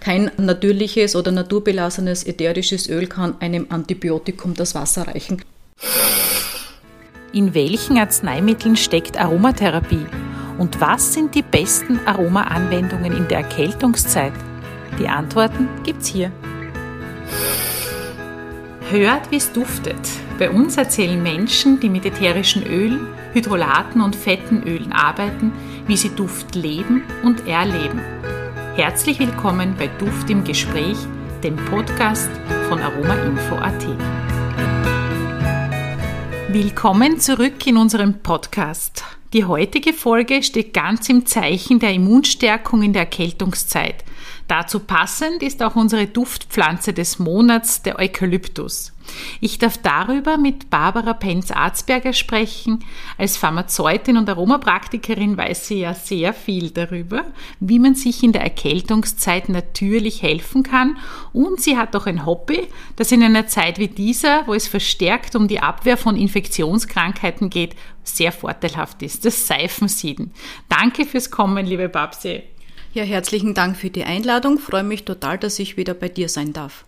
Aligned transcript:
Kein 0.00 0.30
natürliches 0.38 1.14
oder 1.14 1.30
naturbelassenes 1.30 2.26
ätherisches 2.26 2.88
Öl 2.88 3.06
kann 3.06 3.36
einem 3.40 3.66
Antibiotikum 3.68 4.54
das 4.54 4.74
Wasser 4.74 5.06
reichen. 5.06 5.42
In 7.32 7.54
welchen 7.54 7.98
Arzneimitteln 7.98 8.76
steckt 8.76 9.18
Aromatherapie? 9.18 10.06
Und 10.58 10.80
was 10.80 11.12
sind 11.12 11.34
die 11.34 11.42
besten 11.42 12.00
Aromaanwendungen 12.06 13.16
in 13.16 13.28
der 13.28 13.38
Erkältungszeit? 13.38 14.32
Die 14.98 15.06
Antworten 15.06 15.68
gibt's 15.84 16.08
hier. 16.08 16.32
Hört, 18.90 19.30
wie 19.30 19.36
es 19.36 19.52
duftet. 19.52 19.96
Bei 20.38 20.50
uns 20.50 20.76
erzählen 20.76 21.22
Menschen, 21.22 21.78
die 21.78 21.88
mit 21.88 22.04
ätherischen 22.04 22.66
Ölen, 22.66 23.06
Hydrolaten 23.34 24.00
und 24.00 24.16
fetten 24.16 24.62
Ölen 24.64 24.92
arbeiten, 24.92 25.52
wie 25.86 25.96
sie 25.96 26.08
Duft 26.08 26.54
leben 26.54 27.04
und 27.22 27.46
erleben. 27.46 28.00
Herzlich 28.76 29.18
willkommen 29.18 29.74
bei 29.76 29.88
Duft 29.88 30.30
im 30.30 30.44
Gespräch, 30.44 30.96
dem 31.42 31.56
Podcast 31.56 32.30
von 32.68 32.80
aromainfo.at. 32.80 33.86
Willkommen 36.48 37.18
zurück 37.18 37.66
in 37.66 37.76
unserem 37.76 38.20
Podcast. 38.20 39.04
Die 39.32 39.44
heutige 39.44 39.92
Folge 39.92 40.44
steht 40.44 40.72
ganz 40.72 41.08
im 41.08 41.26
Zeichen 41.26 41.80
der 41.80 41.92
Immunstärkung 41.92 42.82
in 42.82 42.92
der 42.92 43.02
Erkältungszeit. 43.02 44.04
Dazu 44.46 44.78
passend 44.78 45.42
ist 45.42 45.62
auch 45.62 45.74
unsere 45.74 46.06
Duftpflanze 46.06 46.92
des 46.92 47.18
Monats, 47.18 47.82
der 47.82 47.98
Eukalyptus. 47.98 48.92
Ich 49.40 49.58
darf 49.58 49.78
darüber 49.78 50.36
mit 50.36 50.70
Barbara 50.70 51.14
Penz-Arzberger 51.14 52.12
sprechen. 52.12 52.84
Als 53.18 53.36
Pharmazeutin 53.36 54.16
und 54.16 54.28
Aromapraktikerin 54.28 55.36
weiß 55.36 55.68
sie 55.68 55.80
ja 55.80 55.94
sehr 55.94 56.32
viel 56.34 56.70
darüber, 56.70 57.24
wie 57.60 57.78
man 57.78 57.94
sich 57.94 58.22
in 58.22 58.32
der 58.32 58.42
Erkältungszeit 58.42 59.48
natürlich 59.48 60.22
helfen 60.22 60.62
kann. 60.62 60.96
Und 61.32 61.60
sie 61.60 61.76
hat 61.76 61.94
auch 61.96 62.06
ein 62.06 62.26
Hobby, 62.26 62.68
das 62.96 63.12
in 63.12 63.22
einer 63.22 63.46
Zeit 63.46 63.78
wie 63.78 63.88
dieser, 63.88 64.46
wo 64.46 64.54
es 64.54 64.68
verstärkt 64.68 65.36
um 65.36 65.48
die 65.48 65.60
Abwehr 65.60 65.96
von 65.96 66.16
Infektionskrankheiten 66.16 67.50
geht, 67.50 67.76
sehr 68.02 68.32
vorteilhaft 68.32 69.02
ist. 69.02 69.24
Das 69.24 69.46
Seifensieden. 69.46 70.32
Danke 70.68 71.04
fürs 71.04 71.30
Kommen, 71.30 71.66
liebe 71.66 71.88
Babsi. 71.88 72.42
Ja, 72.92 73.04
herzlichen 73.04 73.54
Dank 73.54 73.76
für 73.76 73.90
die 73.90 74.02
Einladung. 74.02 74.58
freue 74.58 74.82
mich 74.82 75.04
total, 75.04 75.38
dass 75.38 75.60
ich 75.60 75.76
wieder 75.76 75.94
bei 75.94 76.08
dir 76.08 76.28
sein 76.28 76.52
darf. 76.52 76.84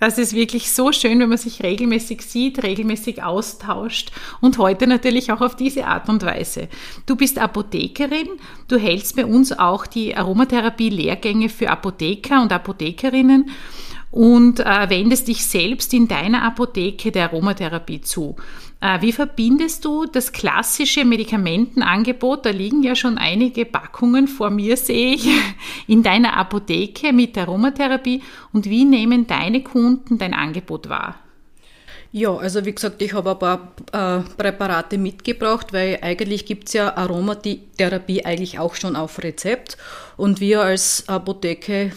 Das 0.00 0.16
ist 0.16 0.34
wirklich 0.34 0.72
so 0.72 0.92
schön, 0.92 1.20
wenn 1.20 1.28
man 1.28 1.38
sich 1.38 1.62
regelmäßig 1.62 2.22
sieht, 2.22 2.62
regelmäßig 2.62 3.22
austauscht 3.22 4.10
und 4.40 4.56
heute 4.56 4.86
natürlich 4.86 5.30
auch 5.30 5.42
auf 5.42 5.56
diese 5.56 5.86
Art 5.86 6.08
und 6.08 6.24
Weise. 6.24 6.68
Du 7.04 7.16
bist 7.16 7.38
Apothekerin, 7.38 8.28
du 8.66 8.78
hältst 8.78 9.14
bei 9.14 9.26
uns 9.26 9.52
auch 9.52 9.86
die 9.86 10.16
Aromatherapie-Lehrgänge 10.16 11.50
für 11.50 11.68
Apotheker 11.68 12.40
und 12.40 12.52
Apothekerinnen 12.52 13.50
und 14.10 14.60
äh, 14.60 14.90
wendest 14.90 15.28
dich 15.28 15.44
selbst 15.44 15.94
in 15.94 16.08
deiner 16.08 16.42
Apotheke 16.42 17.12
der 17.12 17.24
Aromatherapie 17.24 18.00
zu. 18.00 18.36
Äh, 18.80 19.02
wie 19.02 19.12
verbindest 19.12 19.84
du 19.84 20.06
das 20.06 20.32
klassische 20.32 21.04
Medikamentenangebot, 21.04 22.46
da 22.46 22.50
liegen 22.50 22.82
ja 22.82 22.96
schon 22.96 23.18
einige 23.18 23.64
Packungen 23.66 24.26
vor 24.26 24.50
mir, 24.50 24.76
sehe 24.76 25.14
ich, 25.14 25.28
in 25.86 26.02
deiner 26.02 26.36
Apotheke 26.36 27.12
mit 27.12 27.36
der 27.36 27.44
Aromatherapie 27.44 28.22
und 28.52 28.66
wie 28.66 28.84
nehmen 28.84 29.26
deine 29.26 29.62
Kunden 29.62 30.18
dein 30.18 30.34
Angebot 30.34 30.88
wahr? 30.88 31.16
Ja, 32.12 32.34
also 32.36 32.64
wie 32.64 32.72
gesagt, 32.72 33.00
ich 33.02 33.12
habe 33.12 33.30
ein 33.30 33.38
paar 33.38 33.72
äh, 33.92 34.24
Präparate 34.36 34.98
mitgebracht, 34.98 35.72
weil 35.72 35.98
eigentlich 36.02 36.44
gibt 36.44 36.66
es 36.66 36.72
ja 36.72 36.96
Aromatherapie 36.96 38.24
eigentlich 38.24 38.58
auch 38.58 38.74
schon 38.74 38.96
auf 38.96 39.22
Rezept 39.22 39.76
und 40.16 40.40
wir 40.40 40.62
als 40.62 41.08
Apotheke 41.08 41.92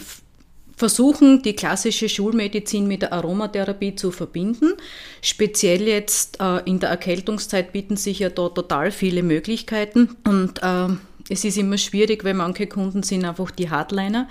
versuchen, 0.75 1.41
die 1.41 1.53
klassische 1.53 2.09
Schulmedizin 2.09 2.87
mit 2.87 3.01
der 3.03 3.13
Aromatherapie 3.13 3.95
zu 3.95 4.11
verbinden. 4.11 4.73
Speziell 5.21 5.87
jetzt 5.87 6.39
äh, 6.39 6.59
in 6.65 6.79
der 6.79 6.89
Erkältungszeit 6.89 7.71
bieten 7.71 7.97
sich 7.97 8.19
ja 8.19 8.29
da 8.29 8.49
total 8.49 8.91
viele 8.91 9.23
Möglichkeiten 9.23 10.15
und 10.23 10.61
äh, 10.63 10.87
es 11.29 11.45
ist 11.45 11.57
immer 11.57 11.77
schwierig, 11.77 12.23
weil 12.25 12.33
manche 12.33 12.67
Kunden 12.67 13.01
sind 13.03 13.23
einfach 13.23 13.51
die 13.51 13.69
Hardliner, 13.69 14.27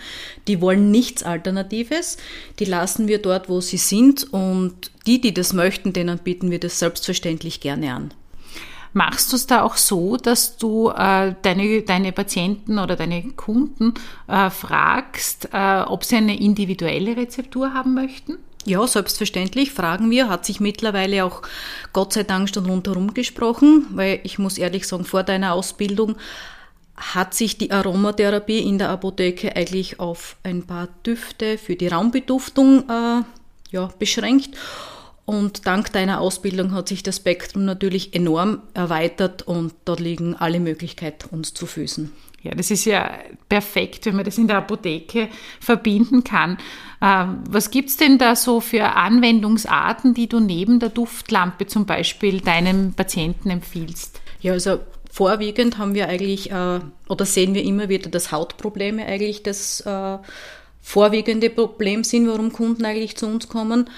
die 0.46 0.60
wollen 0.60 0.90
nichts 0.90 1.22
Alternatives, 1.22 2.18
die 2.58 2.66
lassen 2.66 3.08
wir 3.08 3.18
dort, 3.18 3.48
wo 3.48 3.60
sie 3.60 3.78
sind 3.78 4.30
und 4.32 4.90
die, 5.06 5.20
die 5.20 5.32
das 5.32 5.52
möchten, 5.52 5.92
denen 5.92 6.18
bieten 6.18 6.50
wir 6.50 6.60
das 6.60 6.78
selbstverständlich 6.78 7.60
gerne 7.60 7.94
an. 7.94 8.14
Machst 8.94 9.32
du 9.32 9.36
es 9.36 9.46
da 9.46 9.62
auch 9.62 9.76
so, 9.76 10.16
dass 10.16 10.58
du 10.58 10.90
äh, 10.90 11.34
deine, 11.42 11.82
deine 11.82 12.12
Patienten 12.12 12.78
oder 12.78 12.94
deine 12.94 13.22
Kunden 13.30 13.94
äh, 14.28 14.50
fragst, 14.50 15.48
äh, 15.52 15.80
ob 15.80 16.04
sie 16.04 16.16
eine 16.16 16.38
individuelle 16.38 17.16
Rezeptur 17.16 17.72
haben 17.72 17.94
möchten? 17.94 18.38
Ja, 18.64 18.86
selbstverständlich 18.86 19.72
fragen 19.72 20.10
wir, 20.10 20.28
hat 20.28 20.44
sich 20.44 20.60
mittlerweile 20.60 21.24
auch 21.24 21.42
Gott 21.92 22.12
sei 22.12 22.22
Dank 22.22 22.48
schon 22.48 22.66
rundherum 22.66 23.12
gesprochen, 23.12 23.86
weil 23.90 24.20
ich 24.22 24.38
muss 24.38 24.58
ehrlich 24.58 24.86
sagen, 24.86 25.04
vor 25.04 25.24
deiner 25.24 25.54
Ausbildung 25.54 26.16
hat 26.96 27.34
sich 27.34 27.58
die 27.58 27.72
Aromatherapie 27.72 28.60
in 28.60 28.78
der 28.78 28.90
Apotheke 28.90 29.56
eigentlich 29.56 29.98
auf 29.98 30.36
ein 30.44 30.64
paar 30.64 30.88
Düfte 31.04 31.58
für 31.58 31.74
die 31.74 31.88
Raumbeduftung 31.88 32.88
äh, 32.88 33.22
ja, 33.70 33.90
beschränkt. 33.98 34.56
Und 35.24 35.66
dank 35.66 35.92
deiner 35.92 36.20
Ausbildung 36.20 36.72
hat 36.72 36.88
sich 36.88 37.02
das 37.02 37.16
Spektrum 37.16 37.64
natürlich 37.64 38.14
enorm 38.14 38.62
erweitert 38.74 39.42
und 39.42 39.72
dort 39.84 40.00
liegen 40.00 40.34
alle 40.34 40.58
Möglichkeiten 40.58 41.28
uns 41.30 41.54
zu 41.54 41.66
Füßen. 41.66 42.12
Ja, 42.42 42.52
das 42.56 42.72
ist 42.72 42.84
ja 42.86 43.08
perfekt, 43.48 44.04
wenn 44.06 44.16
man 44.16 44.24
das 44.24 44.36
in 44.36 44.48
der 44.48 44.56
Apotheke 44.56 45.28
verbinden 45.60 46.24
kann. 46.24 46.58
Ähm, 47.00 47.44
was 47.48 47.70
gibt 47.70 47.90
es 47.90 47.96
denn 47.96 48.18
da 48.18 48.34
so 48.34 48.60
für 48.60 48.96
Anwendungsarten, 48.96 50.12
die 50.12 50.26
du 50.26 50.40
neben 50.40 50.80
der 50.80 50.88
Duftlampe 50.88 51.68
zum 51.68 51.86
Beispiel 51.86 52.40
deinem 52.40 52.94
Patienten 52.94 53.48
empfiehlst? 53.48 54.20
Ja, 54.40 54.52
also 54.52 54.80
vorwiegend 55.08 55.78
haben 55.78 55.94
wir 55.94 56.08
eigentlich 56.08 56.50
äh, 56.50 56.80
oder 57.08 57.24
sehen 57.24 57.54
wir 57.54 57.62
immer 57.62 57.88
wieder, 57.88 58.10
dass 58.10 58.32
Hautprobleme 58.32 59.06
eigentlich 59.06 59.44
das 59.44 59.80
äh, 59.82 60.18
vorwiegende 60.80 61.48
Problem 61.48 62.02
sind, 62.02 62.26
warum 62.26 62.52
Kunden 62.52 62.84
eigentlich 62.84 63.16
zu 63.16 63.26
uns 63.26 63.48
kommen. 63.48 63.88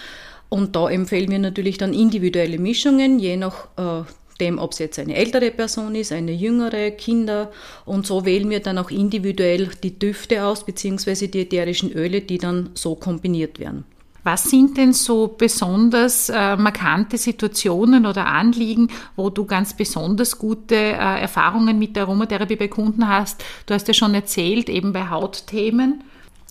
Und 0.49 0.77
da 0.77 0.89
empfehlen 0.89 1.31
wir 1.31 1.39
natürlich 1.39 1.79
dann 1.79 1.93
individuelle 1.93 2.59
Mischungen, 2.59 3.19
je 3.19 3.37
nach 3.37 3.69
äh, 3.77 4.05
dem, 4.41 4.59
ob 4.59 4.73
es 4.73 4.79
jetzt 4.79 4.99
eine 4.99 5.15
ältere 5.15 5.51
Person 5.51 5.95
ist, 5.95 6.13
eine 6.13 6.33
jüngere, 6.33 6.91
Kinder. 6.91 7.51
Und 7.85 8.07
so 8.07 8.25
wählen 8.25 8.51
wir 8.51 8.61
dann 8.61 8.79
auch 8.79 8.91
individuell 8.91 9.71
die 9.83 9.99
Düfte 9.99 10.45
aus, 10.45 10.65
beziehungsweise 10.65 11.29
die 11.29 11.41
ätherischen 11.41 11.93
Öle, 11.93 12.21
die 12.21 12.39
dann 12.39 12.71
so 12.75 12.95
kombiniert 12.95 13.59
werden. 13.59 13.85
Was 14.25 14.45
sind 14.45 14.79
denn 14.79 14.95
so 14.95 15.29
besonders 15.29 16.31
äh, 16.31 16.57
markante 16.57 17.19
Situationen 17.19 18.07
oder 18.07 18.27
Anliegen, 18.27 18.89
wo 19.17 19.29
du 19.29 19.45
ganz 19.45 19.77
besonders 19.77 20.39
gute 20.39 20.77
äh, 20.77 21.21
Erfahrungen 21.21 21.79
mit 21.79 21.95
der 21.95 22.05
Aromatherapie 22.05 22.57
bei 22.57 22.69
Kunden 22.69 23.07
hast? 23.07 23.45
Du 23.67 23.75
hast 23.75 23.87
ja 23.87 23.93
schon 23.93 24.15
erzählt, 24.15 24.71
eben 24.71 24.95
bei 24.95 25.11
Hautthemen. 25.11 26.03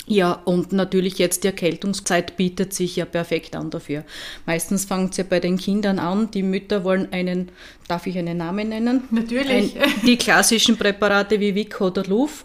Ja, 0.06 0.34
und 0.34 0.74
natürlich 0.74 1.18
jetzt 1.18 1.44
die 1.44 1.48
Erkältungszeit 1.48 2.36
bietet 2.36 2.74
sich 2.74 2.98
ja 2.98 3.06
perfekt 3.06 3.56
an 3.56 3.70
dafür. 3.70 4.04
Meistens 4.46 4.84
fängt 4.84 5.12
es 5.12 5.18
ja 5.18 5.24
bei 5.28 5.40
den 5.40 5.58
Kindern 5.58 5.98
an, 5.98 6.30
die 6.32 6.44
Mütter 6.44 6.84
wollen 6.84 7.08
einen, 7.14 7.50
darf 7.88 8.06
ich 8.06 8.18
einen 8.18 8.38
Namen 8.38 8.70
nennen? 8.70 9.04
Natürlich. 9.12 9.80
Ein, 9.80 9.92
die 10.06 10.18
klassischen 10.18 10.78
Präparate 10.78 11.40
wie 11.40 11.56
Wick 11.56 11.80
oder 11.80 12.04
Luf. 12.04 12.44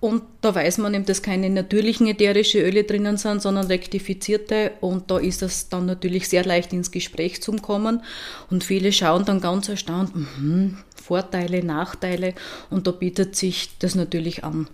Und 0.00 0.24
da 0.40 0.52
weiß 0.52 0.78
man 0.78 0.94
eben, 0.94 1.06
dass 1.06 1.22
keine 1.22 1.48
natürlichen 1.48 2.08
ätherische 2.08 2.60
Öle 2.60 2.82
drinnen 2.82 3.16
sind, 3.16 3.40
sondern 3.40 3.68
rektifizierte. 3.68 4.72
Und 4.80 5.10
da 5.12 5.18
ist 5.18 5.42
es 5.42 5.68
dann 5.68 5.86
natürlich 5.86 6.28
sehr 6.28 6.44
leicht 6.44 6.72
ins 6.72 6.90
Gespräch 6.90 7.40
zu 7.40 7.52
kommen. 7.52 8.02
Und 8.50 8.64
viele 8.64 8.92
schauen 8.92 9.24
dann 9.24 9.40
ganz 9.40 9.68
erstaunt, 9.68 10.10
mh, 10.14 10.76
Vorteile, 10.96 11.64
Nachteile. 11.64 12.34
Und 12.68 12.88
da 12.88 12.90
bietet 12.90 13.36
sich 13.36 13.70
das 13.78 13.94
natürlich 13.94 14.42
an. 14.42 14.66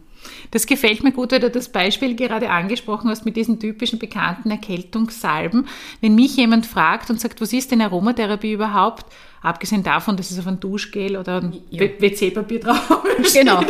Das 0.50 0.66
gefällt 0.66 1.04
mir 1.04 1.12
gut, 1.12 1.32
weil 1.32 1.40
du 1.40 1.50
das 1.50 1.70
Beispiel 1.70 2.16
gerade 2.16 2.50
angesprochen 2.50 3.10
hast 3.10 3.24
mit 3.24 3.36
diesen 3.36 3.60
typischen 3.60 3.98
bekannten 3.98 4.50
Erkältungssalben. 4.50 5.66
Wenn 6.00 6.14
mich 6.14 6.36
jemand 6.36 6.66
fragt 6.66 7.10
und 7.10 7.20
sagt, 7.20 7.40
was 7.40 7.52
ist 7.52 7.70
denn 7.70 7.82
Aromatherapie 7.82 8.52
überhaupt? 8.52 9.06
Abgesehen 9.40 9.82
davon, 9.82 10.16
dass 10.16 10.30
es 10.30 10.38
auf 10.38 10.46
ein 10.46 10.58
Duschgel 10.58 11.16
oder 11.16 11.40
ein 11.40 11.56
ja. 11.70 11.82
WC-Papier 11.82 12.60
drauf 12.60 13.04
steht, 13.22 13.42
genau. 13.42 13.60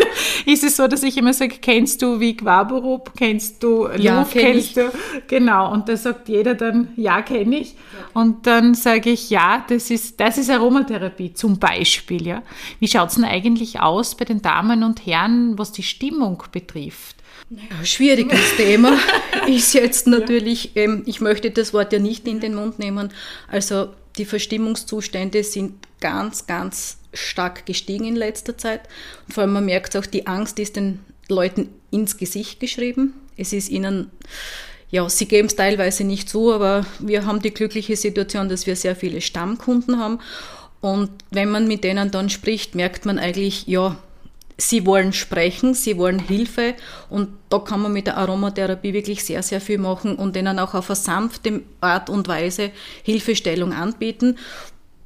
ist 0.46 0.64
es 0.64 0.76
so, 0.76 0.88
dass 0.88 1.02
ich 1.02 1.16
immer 1.18 1.34
sage, 1.34 1.56
kennst 1.60 2.00
du 2.00 2.20
Vic 2.20 2.44
Vaporub, 2.44 3.12
kennst 3.16 3.62
du 3.62 3.88
ja, 3.98 4.20
Luft, 4.20 4.32
kennst 4.32 4.76
du? 4.76 4.90
Genau, 5.26 5.70
und 5.72 5.88
da 5.88 5.96
sagt 5.96 6.28
jeder 6.28 6.54
dann, 6.54 6.88
ja, 6.96 7.20
kenne 7.22 7.58
ich. 7.58 7.74
Und 8.14 8.46
dann 8.46 8.74
sage 8.74 9.10
ich, 9.10 9.28
ja, 9.30 9.64
das 9.68 9.90
ist, 9.90 10.18
das 10.18 10.38
ist 10.38 10.50
Aromatherapie 10.50 11.34
zum 11.34 11.58
Beispiel. 11.58 12.26
Ja. 12.26 12.42
Wie 12.80 12.88
schaut 12.88 13.10
es 13.10 13.16
denn 13.16 13.24
eigentlich 13.24 13.80
aus 13.80 14.16
bei 14.16 14.24
den 14.24 14.40
Damen 14.40 14.82
und 14.82 15.04
Herren, 15.06 15.58
was 15.58 15.72
die 15.72 15.82
Stimmung 15.82 16.42
betrifft? 16.50 17.16
Naja, 17.50 17.84
schwieriges 17.84 18.40
Thema 18.56 18.98
ist 19.46 19.72
jetzt 19.72 20.06
natürlich, 20.06 20.76
ähm, 20.76 21.02
ich 21.06 21.20
möchte 21.20 21.50
das 21.50 21.72
Wort 21.72 21.92
ja 21.92 21.98
nicht 21.98 22.26
in 22.26 22.40
den 22.40 22.54
Mund 22.54 22.78
nehmen, 22.78 23.10
also 23.50 23.88
die 24.18 24.24
Verstimmungszustände 24.24 25.44
sind 25.44 25.74
ganz, 26.00 26.46
ganz 26.46 26.98
stark 27.12 27.66
gestiegen 27.66 28.04
in 28.04 28.16
letzter 28.16 28.58
Zeit. 28.58 28.82
Und 29.26 29.34
vor 29.34 29.42
allem 29.42 29.52
man 29.52 29.64
merkt 29.64 29.96
auch, 29.96 30.06
die 30.06 30.26
Angst 30.26 30.58
ist 30.58 30.76
den 30.76 31.00
Leuten 31.28 31.68
ins 31.90 32.16
Gesicht 32.16 32.60
geschrieben. 32.60 33.14
es 33.36 33.52
ist 33.52 33.68
ihnen, 33.68 34.10
ja, 34.90 35.08
sie 35.08 35.26
geben 35.26 35.46
es 35.46 35.56
teilweise 35.56 36.04
nicht 36.04 36.28
zu, 36.28 36.52
aber 36.52 36.86
wir 36.98 37.24
haben 37.24 37.40
die 37.40 37.52
glückliche 37.52 37.96
Situation, 37.96 38.48
dass 38.48 38.66
wir 38.66 38.74
sehr 38.74 38.96
viele 38.96 39.20
Stammkunden 39.20 39.98
haben. 39.98 40.18
Und 40.80 41.10
wenn 41.30 41.50
man 41.50 41.68
mit 41.68 41.84
denen 41.84 42.10
dann 42.10 42.30
spricht, 42.30 42.74
merkt 42.74 43.04
man 43.04 43.18
eigentlich, 43.18 43.66
ja, 43.66 43.96
sie 44.60 44.84
wollen 44.84 45.12
sprechen, 45.12 45.72
sie 45.72 45.96
wollen 45.96 46.18
Hilfe 46.18 46.74
und 47.08 47.28
da 47.48 47.60
kann 47.60 47.80
man 47.80 47.92
mit 47.92 48.08
der 48.08 48.16
Aromatherapie 48.16 48.92
wirklich 48.92 49.24
sehr, 49.24 49.42
sehr 49.42 49.60
viel 49.60 49.78
machen 49.78 50.16
und 50.16 50.34
denen 50.34 50.58
auch 50.58 50.74
auf 50.74 50.90
eine 50.90 50.96
sanfte 50.96 51.62
Art 51.80 52.10
und 52.10 52.26
Weise 52.26 52.72
Hilfestellung 53.04 53.72
anbieten, 53.72 54.36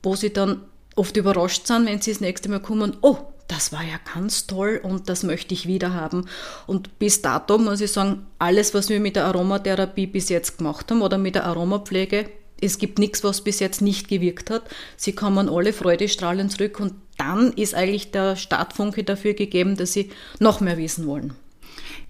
wo 0.02 0.16
sie 0.16 0.32
dann 0.32 0.62
oft 0.96 1.16
überrascht 1.16 1.66
sind, 1.66 1.86
wenn 1.86 2.00
sie 2.00 2.12
das 2.12 2.20
nächste 2.20 2.48
Mal 2.48 2.60
kommen, 2.60 2.96
oh, 3.02 3.18
das 3.46 3.72
war 3.72 3.82
ja 3.82 4.00
ganz 4.14 4.46
toll 4.46 4.80
und 4.82 5.10
das 5.10 5.22
möchte 5.22 5.52
ich 5.52 5.66
wieder 5.66 5.92
haben. 5.92 6.26
Und 6.66 6.98
bis 6.98 7.20
dato 7.20 7.58
muss 7.58 7.82
ich 7.82 7.92
sagen, 7.92 8.26
alles, 8.38 8.72
was 8.72 8.88
wir 8.88 9.00
mit 9.00 9.16
der 9.16 9.26
Aromatherapie 9.26 10.06
bis 10.06 10.30
jetzt 10.30 10.56
gemacht 10.56 10.90
haben 10.90 11.02
oder 11.02 11.18
mit 11.18 11.34
der 11.34 11.44
Aromapflege, 11.44 12.30
es 12.62 12.78
gibt 12.78 12.98
nichts, 12.98 13.24
was 13.24 13.42
bis 13.42 13.60
jetzt 13.60 13.82
nicht 13.82 14.08
gewirkt 14.08 14.50
hat. 14.50 14.62
Sie 14.96 15.12
kommen 15.12 15.48
alle 15.48 15.72
freudestrahlend 15.72 16.52
zurück 16.52 16.80
und 16.80 16.94
dann 17.18 17.52
ist 17.52 17.74
eigentlich 17.74 18.10
der 18.12 18.36
Startfunke 18.36 19.04
dafür 19.04 19.34
gegeben, 19.34 19.76
dass 19.76 19.92
sie 19.92 20.10
noch 20.38 20.60
mehr 20.60 20.78
wissen 20.78 21.06
wollen. 21.06 21.34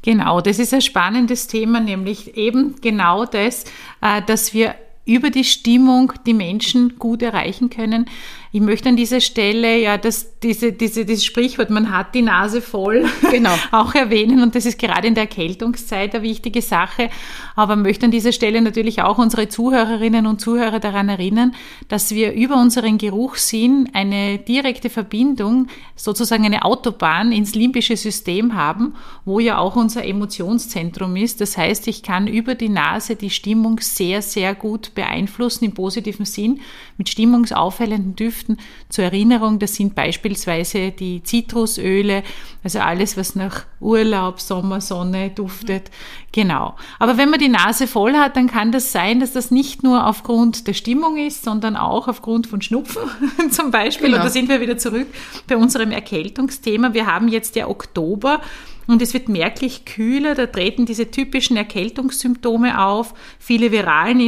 Genau, 0.02 0.40
das 0.40 0.58
ist 0.58 0.74
ein 0.74 0.80
spannendes 0.80 1.46
Thema, 1.46 1.80
nämlich 1.80 2.36
eben 2.36 2.76
genau 2.80 3.24
das, 3.24 3.64
äh, 4.00 4.20
dass 4.26 4.52
wir 4.52 4.74
über 5.04 5.30
die 5.30 5.44
Stimmung 5.44 6.12
die 6.26 6.34
Menschen 6.34 6.98
gut 6.98 7.22
erreichen 7.22 7.70
können. 7.70 8.08
Ich 8.54 8.60
möchte 8.60 8.90
an 8.90 8.96
dieser 8.96 9.22
Stelle 9.22 9.78
ja 9.80 9.96
das, 9.96 10.38
diese, 10.40 10.74
diese, 10.74 11.06
dieses 11.06 11.24
Sprichwort, 11.24 11.70
man 11.70 11.90
hat 11.90 12.14
die 12.14 12.20
Nase 12.20 12.60
voll, 12.60 13.06
genau. 13.30 13.54
auch 13.72 13.94
erwähnen. 13.94 14.42
Und 14.42 14.54
das 14.54 14.66
ist 14.66 14.78
gerade 14.78 15.08
in 15.08 15.14
der 15.14 15.22
Erkältungszeit 15.22 16.14
eine 16.14 16.22
wichtige 16.22 16.60
Sache. 16.60 17.08
Aber 17.56 17.76
möchte 17.76 18.04
an 18.04 18.10
dieser 18.10 18.32
Stelle 18.32 18.60
natürlich 18.60 19.00
auch 19.00 19.16
unsere 19.16 19.48
Zuhörerinnen 19.48 20.26
und 20.26 20.42
Zuhörer 20.42 20.80
daran 20.80 21.08
erinnern, 21.08 21.54
dass 21.88 22.10
wir 22.10 22.34
über 22.34 22.60
unseren 22.60 22.98
Geruchssinn 22.98 23.88
eine 23.94 24.36
direkte 24.36 24.90
Verbindung, 24.90 25.68
sozusagen 25.96 26.44
eine 26.44 26.66
Autobahn 26.66 27.32
ins 27.32 27.54
limbische 27.54 27.96
System 27.96 28.54
haben, 28.54 28.96
wo 29.24 29.40
ja 29.40 29.56
auch 29.56 29.76
unser 29.76 30.04
Emotionszentrum 30.04 31.16
ist. 31.16 31.40
Das 31.40 31.56
heißt, 31.56 31.88
ich 31.88 32.02
kann 32.02 32.26
über 32.26 32.54
die 32.54 32.68
Nase 32.68 33.16
die 33.16 33.30
Stimmung 33.30 33.80
sehr, 33.80 34.20
sehr 34.20 34.54
gut 34.54 34.94
beeinflussen 34.94 35.64
im 35.64 35.72
positiven 35.72 36.26
Sinn 36.26 36.60
mit 36.98 37.08
stimmungsaufhellenden 37.08 38.14
Düften 38.14 38.41
Düften. 38.42 38.58
Zur 38.88 39.04
Erinnerung, 39.04 39.58
das 39.58 39.74
sind 39.74 39.94
beispielsweise 39.94 40.90
die 40.90 41.22
Zitrusöle, 41.22 42.22
also 42.62 42.80
alles, 42.80 43.16
was 43.16 43.34
nach 43.34 43.64
Urlaub, 43.80 44.40
Sommersonne 44.40 45.30
duftet. 45.30 45.90
Genau. 46.32 46.76
Aber 46.98 47.16
wenn 47.16 47.30
man 47.30 47.40
die 47.40 47.48
Nase 47.48 47.86
voll 47.86 48.14
hat, 48.14 48.36
dann 48.36 48.48
kann 48.48 48.72
das 48.72 48.92
sein, 48.92 49.20
dass 49.20 49.32
das 49.32 49.50
nicht 49.50 49.82
nur 49.82 50.06
aufgrund 50.06 50.66
der 50.66 50.74
Stimmung 50.74 51.16
ist, 51.16 51.44
sondern 51.44 51.76
auch 51.76 52.08
aufgrund 52.08 52.46
von 52.46 52.60
Schnupfen 52.60 53.02
zum 53.50 53.70
Beispiel. 53.70 54.06
Genau. 54.06 54.18
Und 54.18 54.24
da 54.24 54.30
sind 54.30 54.48
wir 54.48 54.60
wieder 54.60 54.76
zurück 54.78 55.06
bei 55.46 55.56
unserem 55.56 55.90
Erkältungsthema. 55.90 56.94
Wir 56.94 57.06
haben 57.06 57.28
jetzt 57.28 57.56
ja 57.56 57.68
Oktober. 57.68 58.40
Und 58.88 59.00
es 59.00 59.14
wird 59.14 59.28
merklich 59.28 59.84
kühler, 59.84 60.34
da 60.34 60.46
treten 60.46 60.86
diese 60.86 61.08
typischen 61.08 61.56
Erkältungssymptome 61.56 62.84
auf, 62.84 63.14
viele 63.38 63.70
virale 63.70 64.24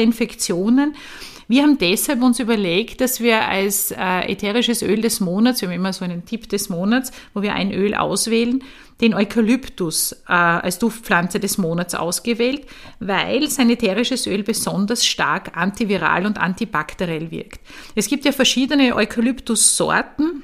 Infektionen. 0.00 0.94
Wir 1.48 1.62
haben 1.62 1.78
deshalb 1.78 2.22
uns 2.22 2.40
überlegt, 2.40 3.00
dass 3.00 3.20
wir 3.20 3.46
als 3.46 3.92
äh, 3.92 4.32
ätherisches 4.32 4.82
Öl 4.82 5.00
des 5.00 5.20
Monats, 5.20 5.60
wir 5.60 5.68
haben 5.68 5.76
immer 5.76 5.92
so 5.92 6.04
einen 6.04 6.24
Tipp 6.24 6.48
des 6.48 6.68
Monats, 6.68 7.12
wo 7.34 7.42
wir 7.42 7.54
ein 7.54 7.72
Öl 7.72 7.94
auswählen, 7.94 8.64
den 9.00 9.14
Eukalyptus 9.14 10.12
äh, 10.28 10.32
als 10.32 10.78
Duftpflanze 10.78 11.38
des 11.38 11.58
Monats 11.58 11.94
ausgewählt, 11.94 12.66
weil 12.98 13.48
sein 13.48 13.70
ätherisches 13.70 14.26
Öl 14.26 14.42
besonders 14.42 15.06
stark 15.06 15.56
antiviral 15.56 16.26
und 16.26 16.38
antibakteriell 16.38 17.30
wirkt. 17.30 17.60
Es 17.94 18.08
gibt 18.08 18.24
ja 18.24 18.32
verschiedene 18.32 18.96
Eukalyptus-Sorten. 18.96 20.42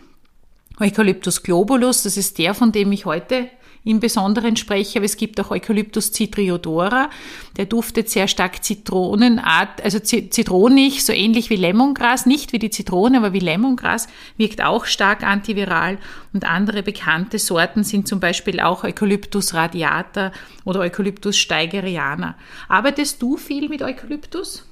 Eucalyptus 0.78 1.42
globulus, 1.42 2.04
das 2.04 2.16
ist 2.16 2.38
der, 2.38 2.54
von 2.54 2.72
dem 2.72 2.92
ich 2.92 3.06
heute 3.06 3.48
im 3.84 3.98
Besonderen 3.98 4.56
spreche, 4.56 4.98
aber 4.98 5.06
es 5.06 5.16
gibt 5.16 5.40
auch 5.40 5.50
Eucalyptus 5.50 6.12
citriodora, 6.12 7.10
der 7.56 7.66
duftet 7.66 8.08
sehr 8.08 8.28
stark 8.28 8.62
Zitronenart, 8.62 9.82
also 9.82 9.98
zitronig, 9.98 11.04
so 11.04 11.12
ähnlich 11.12 11.50
wie 11.50 11.56
Lemongras, 11.56 12.26
nicht 12.26 12.52
wie 12.52 12.60
die 12.60 12.70
Zitrone, 12.70 13.18
aber 13.18 13.32
wie 13.32 13.40
Lemongras, 13.40 14.06
wirkt 14.36 14.62
auch 14.62 14.84
stark 14.84 15.24
antiviral 15.24 15.98
und 16.32 16.48
andere 16.48 16.82
bekannte 16.82 17.38
Sorten 17.38 17.82
sind 17.82 18.06
zum 18.06 18.20
Beispiel 18.20 18.60
auch 18.60 18.84
Eucalyptus 18.84 19.54
radiata 19.54 20.32
oder 20.64 20.80
Eucalyptus 20.80 21.36
steigeriana. 21.36 22.36
Arbeitest 22.68 23.20
du 23.20 23.36
viel 23.36 23.68
mit 23.68 23.82
Eukalyptus? 23.82 24.64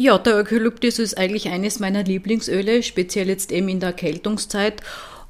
Ja, 0.00 0.16
der 0.16 0.36
Eukalyptus 0.36 1.00
ist 1.00 1.18
eigentlich 1.18 1.48
eines 1.48 1.80
meiner 1.80 2.04
Lieblingsöle, 2.04 2.84
speziell 2.84 3.26
jetzt 3.28 3.50
eben 3.50 3.68
in 3.68 3.80
der 3.80 3.88
Erkältungszeit. 3.88 4.80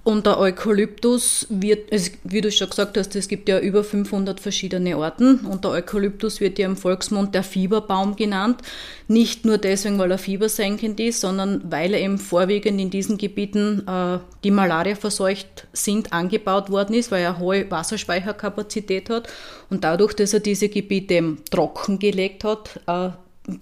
Und 0.04 0.24
der 0.24 0.38
Eukalyptus 0.38 1.46
wird, 1.50 1.90
wie 2.24 2.40
du 2.40 2.50
schon 2.50 2.70
gesagt 2.70 2.96
hast, 2.96 3.14
es 3.14 3.28
gibt 3.28 3.46
ja 3.46 3.58
über 3.58 3.84
500 3.84 4.40
verschiedene 4.40 4.96
Orten 4.96 5.40
und 5.40 5.64
der 5.64 5.72
Eukalyptus 5.72 6.40
wird 6.40 6.58
ja 6.58 6.66
im 6.66 6.78
Volksmund 6.78 7.34
der 7.34 7.42
Fieberbaum 7.42 8.16
genannt. 8.16 8.62
Nicht 9.06 9.44
nur 9.44 9.58
deswegen, 9.58 9.98
weil 9.98 10.10
er 10.10 10.16
fiebersenkend 10.16 10.98
ist, 10.98 11.20
sondern 11.20 11.60
weil 11.70 11.92
er 11.92 12.00
eben 12.00 12.16
vorwiegend 12.16 12.80
in 12.80 12.88
diesen 12.88 13.18
Gebieten, 13.18 13.86
äh, 13.86 14.18
die 14.44 14.50
Malaria 14.50 14.94
verseucht 14.94 15.66
sind, 15.74 16.10
angebaut 16.12 16.70
worden 16.70 16.94
ist, 16.94 17.10
weil 17.10 17.22
er 17.22 17.38
hohe 17.38 17.70
Wasserspeicherkapazität 17.70 19.10
hat 19.10 19.28
und 19.68 19.84
dadurch, 19.84 20.14
dass 20.14 20.32
er 20.32 20.40
diese 20.40 20.70
Gebiete 20.70 21.36
trocken 21.50 21.98
gelegt 21.98 22.44
hat, 22.44 22.80
äh, 22.86 23.10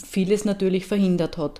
vieles 0.06 0.44
natürlich 0.44 0.86
verhindert 0.86 1.38
hat. 1.38 1.58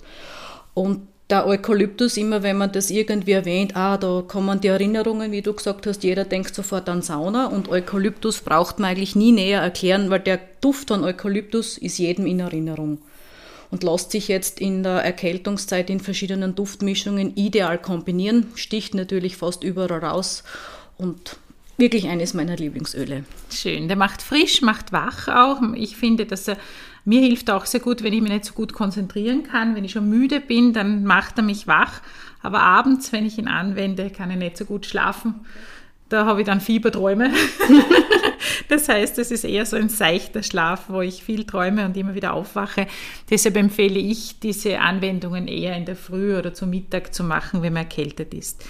Und 0.74 1.08
der 1.28 1.46
Eukalyptus, 1.46 2.16
immer 2.16 2.42
wenn 2.42 2.56
man 2.56 2.70
das 2.70 2.90
irgendwie 2.90 3.32
erwähnt, 3.32 3.74
ah, 3.74 3.96
da 3.96 4.22
kommen 4.26 4.60
die 4.60 4.68
Erinnerungen, 4.68 5.32
wie 5.32 5.42
du 5.42 5.52
gesagt 5.52 5.86
hast, 5.86 6.04
jeder 6.04 6.24
denkt 6.24 6.54
sofort 6.54 6.88
an 6.88 7.02
Sauna 7.02 7.46
und 7.46 7.68
Eukalyptus 7.68 8.40
braucht 8.40 8.78
man 8.78 8.90
eigentlich 8.90 9.16
nie 9.16 9.32
näher 9.32 9.60
erklären, 9.60 10.08
weil 10.08 10.20
der 10.20 10.38
Duft 10.60 10.88
von 10.88 11.02
Eukalyptus 11.02 11.78
ist 11.78 11.98
jedem 11.98 12.26
in 12.26 12.40
Erinnerung 12.40 12.98
und 13.72 13.82
lässt 13.82 14.12
sich 14.12 14.28
jetzt 14.28 14.60
in 14.60 14.84
der 14.84 15.02
Erkältungszeit 15.02 15.90
in 15.90 15.98
verschiedenen 15.98 16.54
Duftmischungen 16.54 17.36
ideal 17.36 17.78
kombinieren, 17.78 18.46
sticht 18.54 18.94
natürlich 18.94 19.36
fast 19.36 19.64
überall 19.64 20.04
raus 20.04 20.44
und 20.96 21.38
wirklich 21.76 22.08
eines 22.08 22.34
meiner 22.34 22.56
Lieblingsöle. 22.56 23.24
Schön, 23.52 23.88
der 23.88 23.96
macht 23.96 24.22
frisch, 24.22 24.62
macht 24.62 24.92
wach 24.92 25.28
auch. 25.28 25.60
Ich 25.74 25.96
finde, 25.96 26.24
dass 26.24 26.46
er 26.48 26.56
mir 27.06 27.20
hilft 27.20 27.50
auch 27.50 27.66
sehr 27.66 27.80
gut, 27.80 28.02
wenn 28.02 28.12
ich 28.12 28.20
mich 28.20 28.32
nicht 28.32 28.44
so 28.44 28.52
gut 28.52 28.72
konzentrieren 28.72 29.44
kann. 29.44 29.76
Wenn 29.76 29.84
ich 29.84 29.92
schon 29.92 30.10
müde 30.10 30.40
bin, 30.40 30.72
dann 30.72 31.04
macht 31.04 31.38
er 31.38 31.44
mich 31.44 31.66
wach. 31.68 32.00
Aber 32.42 32.60
abends, 32.60 33.12
wenn 33.12 33.24
ich 33.24 33.38
ihn 33.38 33.48
anwende, 33.48 34.10
kann 34.10 34.30
ich 34.30 34.36
nicht 34.36 34.56
so 34.56 34.64
gut 34.64 34.86
schlafen. 34.86 35.36
Da 36.08 36.24
habe 36.24 36.40
ich 36.40 36.46
dann 36.46 36.60
Fieberträume. 36.60 37.32
das 38.68 38.88
heißt, 38.88 39.18
es 39.18 39.32
ist 39.32 39.44
eher 39.44 39.66
so 39.66 39.76
ein 39.76 39.88
seichter 39.88 40.42
Schlaf, 40.42 40.84
wo 40.88 41.00
ich 41.00 41.24
viel 41.24 41.44
träume 41.44 41.84
und 41.84 41.96
immer 41.96 42.14
wieder 42.14 42.32
aufwache. 42.34 42.86
Deshalb 43.28 43.56
empfehle 43.56 43.98
ich, 43.98 44.38
diese 44.38 44.78
Anwendungen 44.78 45.48
eher 45.48 45.76
in 45.76 45.84
der 45.84 45.96
Früh 45.96 46.36
oder 46.38 46.54
zum 46.54 46.70
Mittag 46.70 47.12
zu 47.12 47.24
machen, 47.24 47.62
wenn 47.62 47.72
man 47.72 47.82
erkältet 47.82 48.34
ist. 48.34 48.64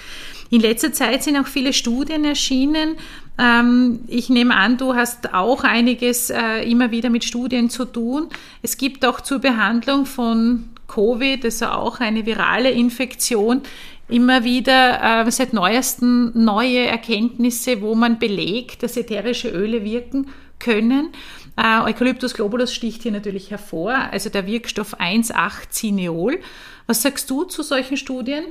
In 0.50 0.61
letzter 0.61 0.93
Zeit 0.93 1.25
sind 1.25 1.37
auch 1.37 1.47
viele 1.47 1.73
Studien 1.73 2.25
erschienen. 2.25 2.97
Ähm, 3.38 4.00
ich 4.07 4.31
nehme 4.31 4.55
an, 4.55 4.78
du 4.78 4.95
hast 4.95 5.35
auch 5.35 5.64
einiges 5.64 6.31
äh, 6.31 6.62
immer 6.62 6.90
wieder 6.90 7.11
mit 7.11 7.25
Studien 7.25 7.69
zu 7.69 7.85
tun. 7.85 8.28
Es 8.62 8.78
gibt 8.78 9.05
auch 9.05 9.21
zur 9.21 9.40
Behandlung 9.40 10.07
von 10.07 10.71
Covid, 10.88 11.45
also 11.45 11.66
auch 11.66 12.00
eine 12.00 12.25
virale 12.26 12.71
Infektion, 12.71 13.62
immer 14.08 14.44
wieder 14.44 15.26
äh, 15.26 15.30
seit 15.30 15.52
neuesten 15.52 16.44
neue 16.44 16.86
Erkenntnisse, 16.86 17.80
wo 17.82 17.94
man 17.94 18.18
belegt, 18.18 18.82
dass 18.82 18.96
ätherische 18.96 19.48
Öle 19.48 19.84
wirken 19.84 20.28
können. 20.58 21.10
Äh, 21.56 21.80
Eucalyptus 21.82 22.34
globulus 22.34 22.72
sticht 22.72 23.02
hier 23.02 23.12
natürlich 23.12 23.50
hervor, 23.50 23.94
also 24.10 24.30
der 24.30 24.46
Wirkstoff 24.46 24.98
1,8-Cineol. 24.98 26.38
Was 26.86 27.02
sagst 27.02 27.28
du 27.30 27.44
zu 27.44 27.62
solchen 27.62 27.96
Studien? 27.96 28.44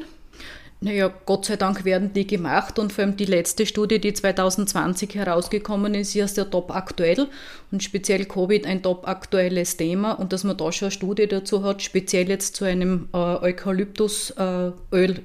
Naja, 0.82 1.12
Gott 1.26 1.46
sei 1.46 1.56
Dank 1.56 1.86
werden 1.86 2.12
die 2.14 2.28
gemacht 2.28 2.78
und 2.78 2.92
vor 2.92 3.06
allem 3.06 3.16
die 3.16 3.26
letzte 3.26 3.66
Studie, 3.66 4.00
die 4.00 4.14
2020 4.14 5.16
herausgekommen 5.16 5.94
ist, 5.96 6.16
ist 6.16 6.38
ja 6.38 6.44
top 6.44 6.76
aktuell 6.76 7.28
und 7.72 7.82
speziell 7.82 8.26
Covid 8.26 8.68
ein 8.68 8.84
top 8.84 9.08
aktuelles 9.08 9.78
Thema 9.78 10.12
und 10.12 10.34
dass 10.34 10.44
man 10.44 10.58
da 10.58 10.72
schon 10.72 10.88
eine 10.88 10.92
Studie 10.92 11.28
dazu 11.28 11.64
hat, 11.64 11.82
speziell 11.82 12.28
jetzt 12.30 12.58
zu 12.58 12.66
einem 12.66 13.08
äh, 13.14 13.18
Eukalyptusöl, 13.18 14.74
äh, 14.92 15.22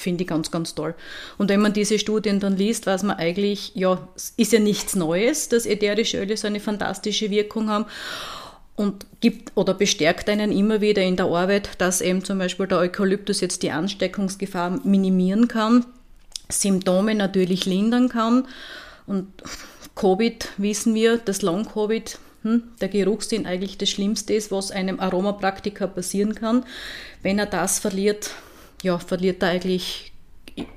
finde 0.00 0.24
ich 0.24 0.28
ganz, 0.28 0.50
ganz 0.50 0.74
toll. 0.74 0.94
Und 1.36 1.50
wenn 1.50 1.60
man 1.60 1.72
diese 1.72 1.98
Studien 1.98 2.40
dann 2.40 2.56
liest, 2.56 2.86
weiß 2.86 3.02
man 3.02 3.16
eigentlich, 3.16 3.72
ja, 3.74 4.08
ist 4.36 4.52
ja 4.52 4.58
nichts 4.58 4.96
Neues, 4.96 5.48
dass 5.48 5.66
ätherische 5.66 6.20
Öle 6.20 6.36
so 6.36 6.46
eine 6.46 6.60
fantastische 6.60 7.30
Wirkung 7.30 7.68
haben 7.68 7.86
und 8.76 9.06
gibt 9.20 9.52
oder 9.56 9.74
bestärkt 9.74 10.28
einen 10.28 10.52
immer 10.52 10.80
wieder 10.80 11.02
in 11.02 11.16
der 11.16 11.26
Arbeit, 11.26 11.70
dass 11.78 12.00
eben 12.00 12.24
zum 12.24 12.38
Beispiel 12.38 12.66
der 12.66 12.78
Eukalyptus 12.78 13.40
jetzt 13.40 13.62
die 13.62 13.72
Ansteckungsgefahr 13.72 14.80
minimieren 14.84 15.48
kann, 15.48 15.84
Symptome 16.48 17.14
natürlich 17.14 17.66
lindern 17.66 18.08
kann 18.08 18.46
und 19.06 19.26
Covid 19.96 20.48
wissen 20.58 20.94
wir, 20.94 21.18
dass 21.18 21.42
Long-Covid 21.42 22.18
hm, 22.42 22.62
der 22.80 22.88
Geruchssinn 22.88 23.46
eigentlich 23.46 23.78
das 23.78 23.90
Schlimmste 23.90 24.32
ist, 24.34 24.52
was 24.52 24.70
einem 24.70 25.00
Aromapraktiker 25.00 25.88
passieren 25.88 26.36
kann. 26.36 26.64
Wenn 27.20 27.40
er 27.40 27.46
das 27.46 27.80
verliert, 27.80 28.30
ja, 28.82 28.98
verliert 28.98 29.42
er 29.42 29.50
eigentlich 29.50 30.12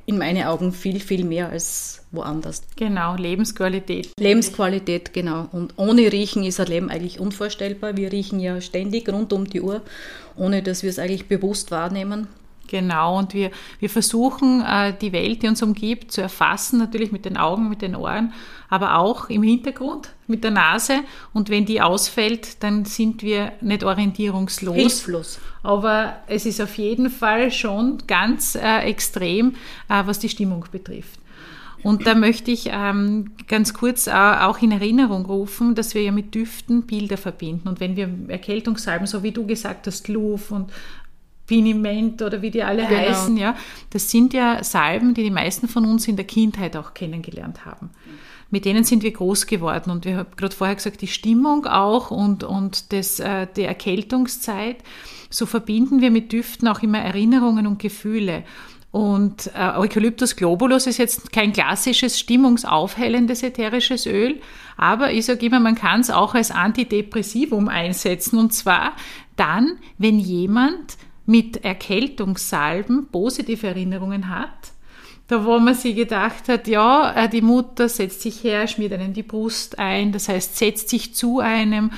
in 0.05 0.17
meinen 0.17 0.43
Augen 0.45 0.73
viel, 0.73 0.99
viel 0.99 1.23
mehr 1.23 1.49
als 1.49 2.03
woanders. 2.11 2.61
Genau, 2.75 3.15
Lebensqualität. 3.15 4.11
Lebensqualität, 4.19 5.13
genau. 5.13 5.47
Und 5.51 5.73
ohne 5.77 6.11
Riechen 6.11 6.43
ist 6.43 6.59
ein 6.59 6.67
Leben 6.67 6.89
eigentlich 6.89 7.19
unvorstellbar. 7.19 7.97
Wir 7.97 8.11
riechen 8.11 8.39
ja 8.39 8.61
ständig 8.61 9.09
rund 9.09 9.33
um 9.33 9.45
die 9.45 9.61
Uhr, 9.61 9.81
ohne 10.35 10.61
dass 10.61 10.83
wir 10.83 10.89
es 10.89 10.99
eigentlich 10.99 11.27
bewusst 11.27 11.71
wahrnehmen. 11.71 12.27
Genau, 12.71 13.17
und 13.17 13.33
wir, 13.33 13.51
wir 13.79 13.89
versuchen, 13.89 14.61
äh, 14.61 14.93
die 14.97 15.11
Welt, 15.11 15.43
die 15.43 15.49
uns 15.49 15.61
umgibt, 15.61 16.09
zu 16.09 16.21
erfassen, 16.21 16.79
natürlich 16.79 17.11
mit 17.11 17.25
den 17.25 17.35
Augen, 17.35 17.67
mit 17.67 17.81
den 17.81 17.97
Ohren, 17.97 18.31
aber 18.69 18.95
auch 18.95 19.29
im 19.29 19.43
Hintergrund, 19.43 20.13
mit 20.27 20.45
der 20.45 20.51
Nase. 20.51 21.01
Und 21.33 21.49
wenn 21.49 21.65
die 21.65 21.81
ausfällt, 21.81 22.63
dann 22.63 22.85
sind 22.85 23.23
wir 23.23 23.51
nicht 23.59 23.83
orientierungslos. 23.83 24.75
Hilflos. 24.75 25.39
Aber 25.63 26.19
es 26.27 26.45
ist 26.45 26.61
auf 26.61 26.77
jeden 26.77 27.09
Fall 27.09 27.51
schon 27.51 27.97
ganz 28.07 28.55
äh, 28.55 28.83
extrem, 28.83 29.55
äh, 29.89 30.03
was 30.05 30.19
die 30.19 30.29
Stimmung 30.29 30.63
betrifft. 30.71 31.19
Und 31.83 32.07
da 32.07 32.15
möchte 32.15 32.51
ich 32.51 32.69
ähm, 32.71 33.31
ganz 33.49 33.73
kurz 33.73 34.07
äh, 34.07 34.11
auch 34.11 34.61
in 34.61 34.71
Erinnerung 34.71 35.25
rufen, 35.25 35.75
dass 35.75 35.93
wir 35.93 36.03
ja 36.03 36.13
mit 36.13 36.33
Düften 36.33 36.83
Bilder 36.83 37.17
verbinden. 37.17 37.67
Und 37.67 37.81
wenn 37.81 37.97
wir 37.97 38.07
Erkältungssalben, 38.29 39.07
so 39.07 39.23
wie 39.23 39.31
du 39.31 39.45
gesagt 39.45 39.87
hast, 39.87 40.07
Luf 40.07 40.51
und 40.51 40.71
Piniment 41.51 42.21
oder 42.21 42.41
wie 42.41 42.49
die 42.49 42.63
alle 42.63 42.87
genau. 42.87 43.01
heißen, 43.01 43.35
ja, 43.35 43.57
das 43.89 44.09
sind 44.09 44.33
ja 44.33 44.63
Salben, 44.63 45.13
die 45.13 45.23
die 45.23 45.31
meisten 45.31 45.67
von 45.67 45.83
uns 45.83 46.07
in 46.07 46.15
der 46.15 46.23
Kindheit 46.23 46.77
auch 46.77 46.93
kennengelernt 46.93 47.65
haben. 47.65 47.89
Mit 48.51 48.63
denen 48.63 48.85
sind 48.85 49.03
wir 49.03 49.11
groß 49.11 49.47
geworden 49.47 49.91
und 49.91 50.05
wir 50.05 50.15
haben 50.15 50.29
gerade 50.37 50.55
vorher 50.55 50.77
gesagt, 50.77 51.01
die 51.01 51.07
Stimmung 51.07 51.65
auch 51.65 52.09
und, 52.09 52.45
und 52.45 52.93
das, 52.93 53.19
äh, 53.19 53.47
die 53.53 53.63
Erkältungszeit, 53.63 54.77
so 55.29 55.45
verbinden 55.45 55.99
wir 55.99 56.09
mit 56.09 56.31
Düften 56.31 56.69
auch 56.69 56.81
immer 56.83 56.99
Erinnerungen 56.99 57.67
und 57.67 57.79
Gefühle. 57.79 58.45
Und 58.91 59.51
äh, 59.53 59.77
Eucalyptus 59.77 60.37
globulus 60.37 60.87
ist 60.87 60.99
jetzt 60.99 61.33
kein 61.33 61.51
klassisches 61.51 62.17
stimmungsaufhellendes 62.17 63.43
ätherisches 63.43 64.05
Öl, 64.05 64.39
aber 64.77 65.11
ich 65.11 65.25
sage 65.25 65.45
immer, 65.45 65.59
man 65.59 65.75
kann 65.75 65.99
es 65.99 66.09
auch 66.09 66.33
als 66.33 66.49
Antidepressivum 66.49 67.67
einsetzen. 67.67 68.39
Und 68.39 68.53
zwar 68.53 68.93
dann, 69.35 69.79
wenn 69.97 70.17
jemand 70.17 70.97
mit 71.31 71.63
Erkältungssalben 71.63 73.07
positive 73.07 73.65
Erinnerungen 73.65 74.27
hat, 74.27 74.73
da 75.27 75.45
wo 75.45 75.59
man 75.59 75.75
sich 75.75 75.95
gedacht 75.95 76.49
hat, 76.49 76.67
ja, 76.67 77.13
äh, 77.15 77.29
die 77.29 77.41
Mutter 77.41 77.87
setzt 77.87 78.21
sich 78.21 78.43
her, 78.43 78.67
schmiert 78.67 78.91
einem 78.91 79.13
die 79.13 79.23
Brust 79.23 79.79
ein, 79.79 80.11
das 80.11 80.27
heißt, 80.27 80.57
setzt 80.57 80.89
sich 80.89 81.15
zu 81.15 81.39
einem 81.39 81.91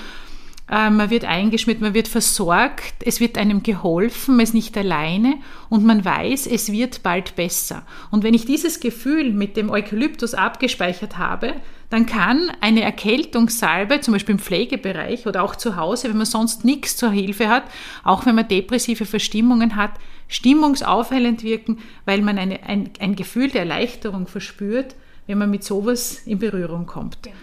man 0.74 1.12
wird 1.12 1.24
eingeschmiert, 1.24 1.82
man 1.82 1.94
wird 1.94 2.08
versorgt, 2.08 2.96
es 3.06 3.20
wird 3.20 3.38
einem 3.38 3.62
geholfen, 3.62 4.38
man 4.38 4.44
ist 4.44 4.56
nicht 4.56 4.76
alleine 4.76 5.36
und 5.70 5.86
man 5.86 6.04
weiß, 6.04 6.48
es 6.48 6.72
wird 6.72 7.04
bald 7.04 7.36
besser. 7.36 7.86
Und 8.10 8.24
wenn 8.24 8.34
ich 8.34 8.46
dieses 8.46 8.80
Gefühl 8.80 9.34
mit 9.34 9.56
dem 9.56 9.70
Eukalyptus 9.70 10.34
abgespeichert 10.34 11.20
habe, 11.20 11.54
dann 11.92 12.08
kann 12.08 12.52
eine 12.60 12.82
Erkältungssalbe, 12.82 14.02
zum 14.02 14.14
Beispiel 14.14 14.34
im 14.34 14.40
Pflegebereich 14.40 15.28
oder 15.28 15.44
auch 15.44 15.56
zu 15.56 15.76
Hause, 15.76 16.10
wenn 16.10 16.18
man 16.18 16.26
sonst 16.26 16.66
nichts 16.66 16.98
zur 16.98 17.12
Hilfe 17.12 17.50
hat, 17.50 17.66
auch 18.04 18.26
wenn 18.26 18.34
man 18.34 18.48
depressive 18.48 19.06
Verstimmungen 19.06 19.76
hat, 19.76 19.92
stimmungsaufhellend 20.28 21.44
wirken, 21.44 21.78
weil 22.06 22.22
man 22.24 22.40
eine, 22.40 22.64
ein, 22.64 22.90
ein 23.00 23.16
Gefühl 23.16 23.50
der 23.50 23.62
Erleichterung 23.62 24.26
verspürt, 24.26 24.96
wenn 25.28 25.38
man 25.38 25.52
mit 25.52 25.64
sowas 25.64 26.24
in 26.26 26.40
Berührung 26.40 26.88
kommt. 26.88 27.22
Genau. 27.22 27.36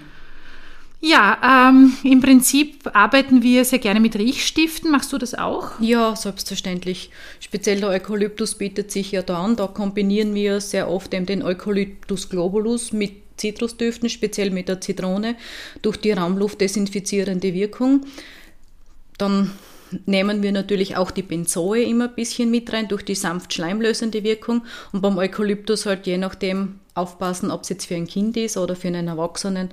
Ja, 1.03 1.71
ähm, 1.71 1.95
im 2.05 2.21
Prinzip 2.21 2.91
arbeiten 2.95 3.43
wir 3.43 3.65
sehr 3.65 3.79
gerne 3.79 4.01
mit 4.01 4.17
Riechstiften. 4.17 4.91
Machst 4.91 5.13
du 5.13 5.19
das 5.19 5.35
auch? 5.35 5.81
Ja, 5.81 6.15
selbstverständlich. 6.15 7.11
Speziell 7.41 7.81
der 7.81 7.89
Eukalyptus 7.89 8.55
bietet 8.57 8.91
sich 8.91 9.13
ja 9.13 9.23
da 9.23 9.43
an. 9.43 9.57
Da 9.57 9.67
kombinieren 9.67 10.35
wir 10.35 10.61
sehr 10.61 10.91
oft 10.91 11.15
eben 11.15 11.25
den 11.25 11.43
Eukalyptus 11.43 12.29
globulus 12.29 12.93
mit 12.93 13.13
Zitrusdüften, 13.39 14.11
speziell 14.11 14.51
mit 14.51 14.69
der 14.69 14.83
Zitrone, 14.83 15.37
durch 15.81 15.97
die 15.97 16.13
raumluftdesinfizierende 16.13 17.55
Wirkung. 17.55 18.05
Dann 19.17 19.53
nehmen 20.05 20.43
wir 20.43 20.53
natürlich 20.53 20.99
auch 20.99 21.11
die 21.11 21.23
Benzoe 21.23 21.83
immer 21.83 22.09
ein 22.09 22.15
bisschen 22.15 22.51
mit 22.51 22.71
rein 22.75 22.89
durch 22.89 23.05
die 23.05 23.15
sanft 23.15 23.55
schleimlösende 23.55 24.23
Wirkung 24.23 24.63
und 24.93 25.01
beim 25.01 25.17
Eukalyptus 25.17 25.87
halt 25.87 26.07
je 26.07 26.19
nachdem 26.19 26.79
aufpassen, 26.95 27.51
ob 27.51 27.63
es 27.63 27.71
jetzt 27.71 27.87
für 27.87 27.97
ein 27.97 28.07
Kind 28.07 28.37
ist 28.37 28.59
oder 28.59 28.77
für 28.77 28.89
einen 28.89 29.09
Erwachsenen 29.09 29.71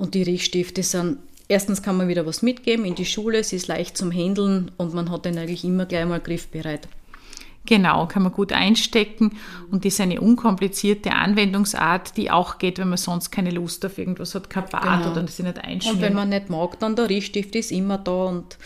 und 0.00 0.14
die 0.14 0.22
Riechstifte 0.22 0.82
sind, 0.82 1.18
erstens 1.46 1.82
kann 1.82 1.96
man 1.96 2.08
wieder 2.08 2.24
was 2.24 2.40
mitgeben 2.40 2.86
in 2.86 2.94
die 2.94 3.04
Schule, 3.04 3.38
es 3.38 3.52
ist 3.52 3.68
leicht 3.68 3.96
zum 3.96 4.10
Händeln 4.10 4.70
und 4.78 4.94
man 4.94 5.10
hat 5.10 5.26
den 5.26 5.36
eigentlich 5.36 5.62
immer 5.62 5.84
gleich 5.84 6.06
mal 6.06 6.20
griffbereit. 6.20 6.88
Genau, 7.70 8.06
kann 8.06 8.24
man 8.24 8.32
gut 8.32 8.52
einstecken 8.52 9.38
und 9.70 9.84
ist 9.84 10.00
eine 10.00 10.20
unkomplizierte 10.20 11.12
Anwendungsart, 11.12 12.16
die 12.16 12.28
auch 12.28 12.58
geht, 12.58 12.80
wenn 12.80 12.88
man 12.88 12.98
sonst 12.98 13.30
keine 13.30 13.52
Lust 13.52 13.86
auf 13.86 13.96
irgendwas 13.96 14.34
hat, 14.34 14.50
kein 14.50 14.64
Bad 14.64 15.04
genau. 15.04 15.12
oder 15.12 15.28
sie 15.28 15.44
nicht 15.44 15.62
einschmieren. 15.62 15.98
Und 15.98 16.02
wenn 16.02 16.14
man 16.14 16.30
nicht 16.30 16.50
mag, 16.50 16.80
dann 16.80 16.96
der 16.96 17.08
Riechstift 17.08 17.54
ist 17.54 17.70
immer 17.70 17.96
da 17.96 18.24
und 18.24 18.58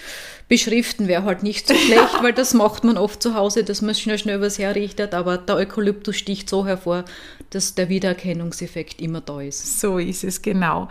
beschriften 0.49 1.07
wäre 1.07 1.25
halt 1.25 1.43
nicht 1.43 1.69
so 1.69 1.75
schlecht, 1.75 2.23
weil 2.23 2.33
das 2.33 2.55
macht 2.55 2.85
man 2.85 2.97
oft 2.97 3.23
zu 3.23 3.35
Hause, 3.35 3.63
dass 3.63 3.83
man 3.83 3.95
schnell 3.95 4.17
schnell 4.17 4.41
was 4.41 4.59
herrichtet, 4.59 5.13
aber 5.13 5.37
der 5.37 5.57
Eukalyptus 5.57 6.17
sticht 6.17 6.49
so 6.49 6.65
hervor, 6.65 7.05
dass 7.51 7.75
der 7.75 7.91
Wiedererkennungseffekt 7.91 9.03
immer 9.03 9.21
da 9.21 9.43
ist. 9.43 9.83
So 9.83 9.99
ist 9.99 10.25
es, 10.25 10.41
genau. 10.41 10.89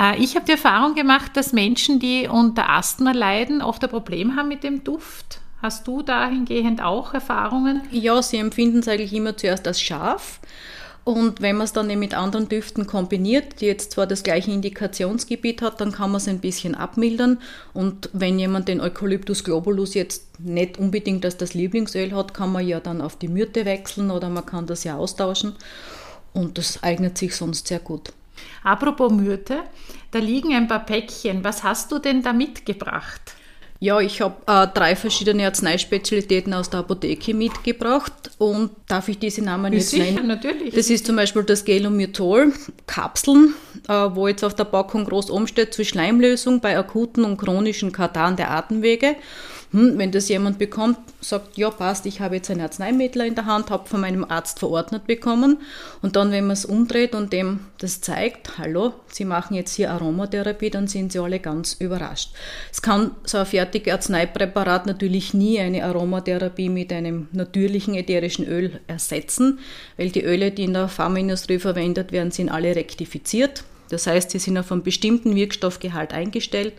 Äh, 0.00 0.16
ich 0.22 0.36
habe 0.36 0.46
die 0.46 0.52
Erfahrung 0.52 0.94
gemacht, 0.94 1.32
dass 1.36 1.52
Menschen, 1.52 1.98
die 1.98 2.28
unter 2.28 2.70
Asthma 2.70 3.10
leiden, 3.10 3.62
oft 3.62 3.82
ein 3.82 3.90
Problem 3.90 4.36
haben 4.36 4.46
mit 4.46 4.62
dem 4.62 4.84
Duft. 4.84 5.40
Hast 5.60 5.88
du 5.88 6.02
dahingehend 6.02 6.82
auch 6.82 7.14
Erfahrungen? 7.14 7.82
Ja, 7.90 8.22
sie 8.22 8.36
empfinden 8.36 8.78
es 8.78 8.88
eigentlich 8.88 9.12
immer 9.12 9.36
zuerst 9.36 9.66
als 9.66 9.80
scharf. 9.80 10.40
Und 11.02 11.40
wenn 11.40 11.56
man 11.56 11.64
es 11.64 11.72
dann 11.72 11.88
eben 11.88 12.00
mit 12.00 12.12
anderen 12.12 12.50
Düften 12.50 12.86
kombiniert, 12.86 13.62
die 13.62 13.66
jetzt 13.66 13.92
zwar 13.92 14.06
das 14.06 14.22
gleiche 14.22 14.50
Indikationsgebiet 14.50 15.62
hat, 15.62 15.80
dann 15.80 15.90
kann 15.90 16.10
man 16.10 16.18
es 16.18 16.28
ein 16.28 16.40
bisschen 16.40 16.74
abmildern. 16.74 17.38
Und 17.72 18.10
wenn 18.12 18.38
jemand 18.38 18.68
den 18.68 18.80
Eucalyptus 18.80 19.42
globulus 19.42 19.94
jetzt 19.94 20.38
nicht 20.38 20.78
unbedingt 20.78 21.24
als 21.24 21.38
das 21.38 21.54
Lieblingsöl 21.54 22.14
hat, 22.14 22.34
kann 22.34 22.52
man 22.52 22.68
ja 22.68 22.78
dann 22.78 23.00
auf 23.00 23.16
die 23.16 23.28
Myrte 23.28 23.64
wechseln 23.64 24.10
oder 24.10 24.28
man 24.28 24.44
kann 24.44 24.66
das 24.66 24.84
ja 24.84 24.96
austauschen. 24.96 25.56
Und 26.34 26.58
das 26.58 26.82
eignet 26.82 27.16
sich 27.16 27.34
sonst 27.34 27.68
sehr 27.68 27.80
gut. 27.80 28.12
Apropos 28.62 29.10
Myrte, 29.10 29.60
da 30.10 30.18
liegen 30.18 30.54
ein 30.54 30.68
paar 30.68 30.84
Päckchen. 30.84 31.42
Was 31.42 31.64
hast 31.64 31.90
du 31.90 31.98
denn 31.98 32.22
da 32.22 32.34
mitgebracht? 32.34 33.34
Ja, 33.80 34.00
ich 34.00 34.20
habe 34.20 34.34
äh, 34.46 34.66
drei 34.74 34.96
verschiedene 34.96 35.46
Arzneispezialitäten 35.46 36.52
aus 36.52 36.68
der 36.68 36.80
Apotheke 36.80 37.32
mitgebracht 37.32 38.30
und 38.38 38.70
darf 38.88 39.08
ich 39.08 39.20
diese 39.20 39.44
Namen 39.44 39.72
jetzt 39.72 39.90
sicher, 39.90 40.04
nennen? 40.14 40.26
natürlich. 40.26 40.74
Das 40.74 40.90
ist 40.90 41.06
zum 41.06 41.14
Beispiel 41.14 41.44
das 41.44 41.64
Gelomytol, 41.64 42.52
Kapseln, 42.88 43.54
äh, 43.86 43.92
wo 43.92 44.26
jetzt 44.26 44.42
auf 44.42 44.54
der 44.54 44.64
Packung 44.64 45.04
groß 45.04 45.30
umsteht 45.30 45.74
zur 45.74 45.84
Schleimlösung 45.84 46.60
bei 46.60 46.76
akuten 46.76 47.24
und 47.24 47.36
chronischen 47.36 47.92
Katarren 47.92 48.34
der 48.34 48.50
Atemwege 48.50 49.14
hm, 49.72 49.98
wenn 49.98 50.12
das 50.12 50.28
jemand 50.28 50.58
bekommt, 50.58 50.98
sagt, 51.20 51.58
ja 51.58 51.70
passt, 51.70 52.06
ich 52.06 52.20
habe 52.20 52.36
jetzt 52.36 52.50
ein 52.50 52.60
Arzneimittel 52.60 53.22
in 53.22 53.34
der 53.34 53.46
Hand, 53.46 53.70
habe 53.70 53.88
von 53.88 54.00
meinem 54.00 54.24
Arzt 54.24 54.58
verordnet 54.58 55.06
bekommen 55.06 55.58
und 56.00 56.16
dann, 56.16 56.30
wenn 56.30 56.46
man 56.46 56.54
es 56.54 56.64
umdreht 56.64 57.14
und 57.14 57.32
dem 57.32 57.60
das 57.78 58.00
zeigt, 58.00 58.58
hallo, 58.58 58.94
Sie 59.10 59.24
machen 59.24 59.54
jetzt 59.54 59.74
hier 59.74 59.90
Aromatherapie, 59.90 60.70
dann 60.70 60.86
sind 60.86 61.12
sie 61.12 61.18
alle 61.18 61.38
ganz 61.38 61.74
überrascht. 61.74 62.30
Es 62.72 62.82
kann 62.82 63.12
so 63.24 63.38
ein 63.38 63.46
fertiges 63.46 63.92
Arzneipräparat 63.92 64.86
natürlich 64.86 65.34
nie 65.34 65.58
eine 65.58 65.84
Aromatherapie 65.84 66.68
mit 66.68 66.92
einem 66.92 67.28
natürlichen 67.32 67.94
ätherischen 67.94 68.46
Öl 68.46 68.80
ersetzen, 68.86 69.58
weil 69.96 70.10
die 70.10 70.24
Öle, 70.24 70.50
die 70.50 70.64
in 70.64 70.74
der 70.74 70.88
Pharmaindustrie 70.88 71.58
verwendet 71.58 72.12
werden, 72.12 72.30
sind 72.30 72.48
alle 72.48 72.74
rektifiziert. 72.74 73.64
Das 73.90 74.06
heißt, 74.06 74.30
sie 74.30 74.38
sind 74.38 74.58
auf 74.58 74.70
einen 74.70 74.82
bestimmten 74.82 75.34
Wirkstoffgehalt 75.34 76.12
eingestellt 76.12 76.74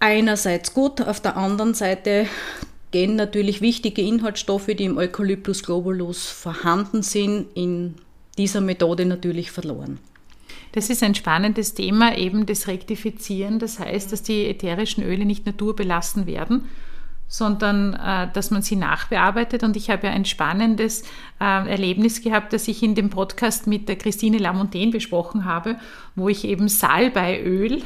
einerseits 0.00 0.74
gut, 0.74 1.00
auf 1.00 1.20
der 1.20 1.36
anderen 1.36 1.74
Seite 1.74 2.26
gehen 2.90 3.16
natürlich 3.16 3.60
wichtige 3.60 4.02
Inhaltsstoffe, 4.02 4.66
die 4.66 4.84
im 4.84 4.96
Eucalyptus 4.96 5.62
globulus 5.62 6.28
vorhanden 6.28 7.02
sind, 7.02 7.46
in 7.54 7.96
dieser 8.38 8.60
Methode 8.60 9.04
natürlich 9.04 9.50
verloren. 9.50 9.98
Das 10.72 10.90
ist 10.90 11.02
ein 11.02 11.14
spannendes 11.14 11.74
Thema, 11.74 12.16
eben 12.16 12.46
das 12.46 12.68
Rektifizieren. 12.68 13.58
Das 13.58 13.78
heißt, 13.78 14.12
dass 14.12 14.22
die 14.22 14.46
ätherischen 14.46 15.02
Öle 15.02 15.24
nicht 15.24 15.46
naturbelassen 15.46 16.26
werden, 16.26 16.66
sondern 17.26 17.94
äh, 17.94 18.32
dass 18.32 18.50
man 18.50 18.62
sie 18.62 18.76
nachbearbeitet. 18.76 19.62
Und 19.62 19.76
ich 19.76 19.90
habe 19.90 20.06
ja 20.06 20.12
ein 20.12 20.24
spannendes 20.24 21.02
äh, 21.40 21.68
Erlebnis 21.68 22.22
gehabt, 22.22 22.52
das 22.52 22.68
ich 22.68 22.82
in 22.82 22.94
dem 22.94 23.10
Podcast 23.10 23.66
mit 23.66 23.88
der 23.88 23.96
Christine 23.96 24.38
Lamontaine 24.38 24.92
besprochen 24.92 25.44
habe, 25.44 25.76
wo 26.14 26.28
ich 26.28 26.44
eben 26.44 26.68
Salbeiöl 26.68 27.82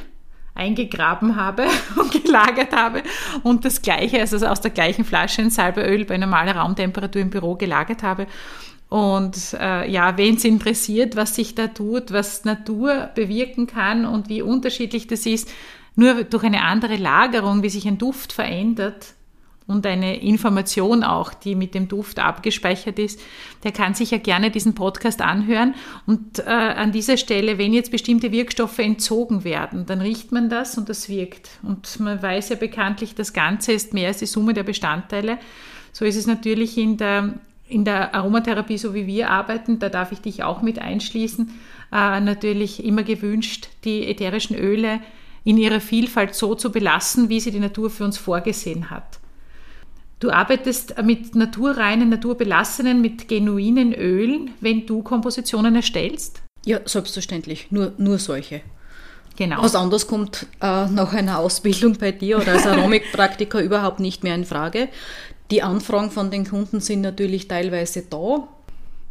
eingegraben 0.55 1.37
habe 1.37 1.67
und 1.97 2.11
gelagert 2.25 2.75
habe 2.75 3.03
und 3.43 3.65
das 3.65 3.83
gleiche, 3.83 4.21
also 4.21 4.45
aus 4.47 4.61
der 4.61 4.71
gleichen 4.71 5.05
Flasche 5.05 5.43
ein 5.43 5.51
Salbeöl 5.51 6.05
bei 6.05 6.19
normaler 6.19 6.57
Raumtemperatur 6.57 7.23
im 7.23 7.31
Büro 7.31 7.55
gelagert 7.57 8.03
habe. 8.03 8.27
Und 8.89 9.57
äh, 9.59 9.91
ja, 9.91 10.19
wen 10.19 10.35
es 10.35 10.45
interessiert, 10.45 11.17
was 11.17 11.35
sich 11.35 11.55
da 11.55 11.69
tut, 11.69 12.13
was 12.13 12.45
Natur 12.45 13.09
bewirken 13.15 13.67
kann 13.67 14.05
und 14.05 14.29
wie 14.29 14.43
unterschiedlich 14.43 15.07
das 15.07 15.25
ist, 15.25 15.51
nur 15.95 16.25
durch 16.25 16.45
eine 16.45 16.63
andere 16.63 16.97
Lagerung, 16.97 17.63
wie 17.63 17.71
sich 17.71 17.87
ein 17.87 17.97
Duft 17.97 18.35
verändert, 18.35 19.15
und 19.73 19.87
eine 19.87 20.21
Information 20.21 21.03
auch, 21.03 21.35
die 21.35 21.55
mit 21.55 21.75
dem 21.75 21.89
Duft 21.89 22.19
abgespeichert 22.19 22.99
ist, 22.99 23.21
der 23.65 23.73
kann 23.73 23.95
sich 23.95 24.11
ja 24.11 24.19
gerne 24.19 24.51
diesen 24.51 24.75
Podcast 24.75 25.23
anhören. 25.23 25.75
Und 26.07 26.39
äh, 26.41 26.51
an 26.51 26.93
dieser 26.93 27.17
Stelle, 27.17 27.59
wenn 27.59 27.73
jetzt 27.73 27.91
bestimmte 27.91 28.31
Wirkstoffe 28.31 28.79
entzogen 28.79 29.45
werden, 29.45 29.87
dann 29.87 30.01
riecht 30.01 30.31
man 30.31 30.49
das 30.49 30.79
und 30.79 30.89
das 30.89 31.09
wirkt. 31.09 31.51
Und 31.63 31.99
man 32.01 32.23
weiß 32.23 32.51
ja 32.51 32.57
bekanntlich, 32.57 33.15
das 33.15 33.33
Ganze 33.33 33.73
ist 33.73 33.95
mehr 33.95 34.09
als 34.09 34.19
die 34.19 34.27
Summe 34.27 34.55
der 34.55 34.63
Bestandteile. 34.63 35.39
So 35.93 36.05
ist 36.05 36.17
es 36.17 36.27
natürlich 36.27 36.79
in 36.79 36.97
der, 36.97 37.35
in 37.69 37.85
der 37.85 38.15
Aromatherapie, 38.15 38.79
so 38.79 38.95
wie 38.95 39.07
wir 39.07 39.31
arbeiten, 39.31 39.79
da 39.79 39.89
darf 39.89 40.13
ich 40.13 40.21
dich 40.21 40.43
auch 40.43 40.63
mit 40.63 40.79
einschließen, 40.79 41.49
äh, 41.93 42.21
natürlich 42.21 42.85
immer 42.85 43.03
gewünscht, 43.03 43.69
die 43.85 44.07
ätherischen 44.07 44.57
Öle 44.57 45.01
in 45.45 45.59
ihrer 45.59 45.81
Vielfalt 45.81 46.35
so 46.35 46.55
zu 46.55 46.71
belassen, 46.71 47.29
wie 47.29 47.41
sie 47.41 47.51
die 47.51 47.59
Natur 47.59 47.91
für 47.91 48.05
uns 48.05 48.19
vorgesehen 48.19 48.91
hat. 48.91 49.22
Du 50.23 50.31
arbeitest 50.31 51.03
mit 51.03 51.35
naturreinen, 51.35 52.09
naturbelassenen, 52.09 53.01
mit 53.01 53.27
genuinen 53.27 53.93
Ölen, 53.93 54.53
wenn 54.61 54.87
du 54.87 55.03
Kompositionen 55.03 55.75
erstellst? 55.75 56.43
Ja, 56.65 56.79
selbstverständlich. 56.85 57.73
Nur, 57.73 57.93
nur 57.99 58.21
solche. 58.21 58.61
Genau. 59.37 59.61
Was 59.61 59.75
anderes 59.75 60.07
kommt 60.07 60.47
äh, 60.61 60.87
nach 60.87 61.13
einer 61.13 61.41
Ausbildung 61.41 61.99
bei 61.99 62.13
dir 62.13 62.39
oder 62.39 62.53
als 62.53 62.67
Aromikpraktiker 62.69 63.61
überhaupt 63.61 63.99
nicht 63.99 64.23
mehr 64.23 64.37
in 64.37 64.45
Frage. 64.45 64.89
Die 65.51 65.65
Anfragen 65.65 66.13
von 66.13 66.31
den 66.31 66.49
Kunden 66.49 66.79
sind 66.79 67.01
natürlich 67.01 67.49
teilweise 67.49 68.03
da. 68.09 68.47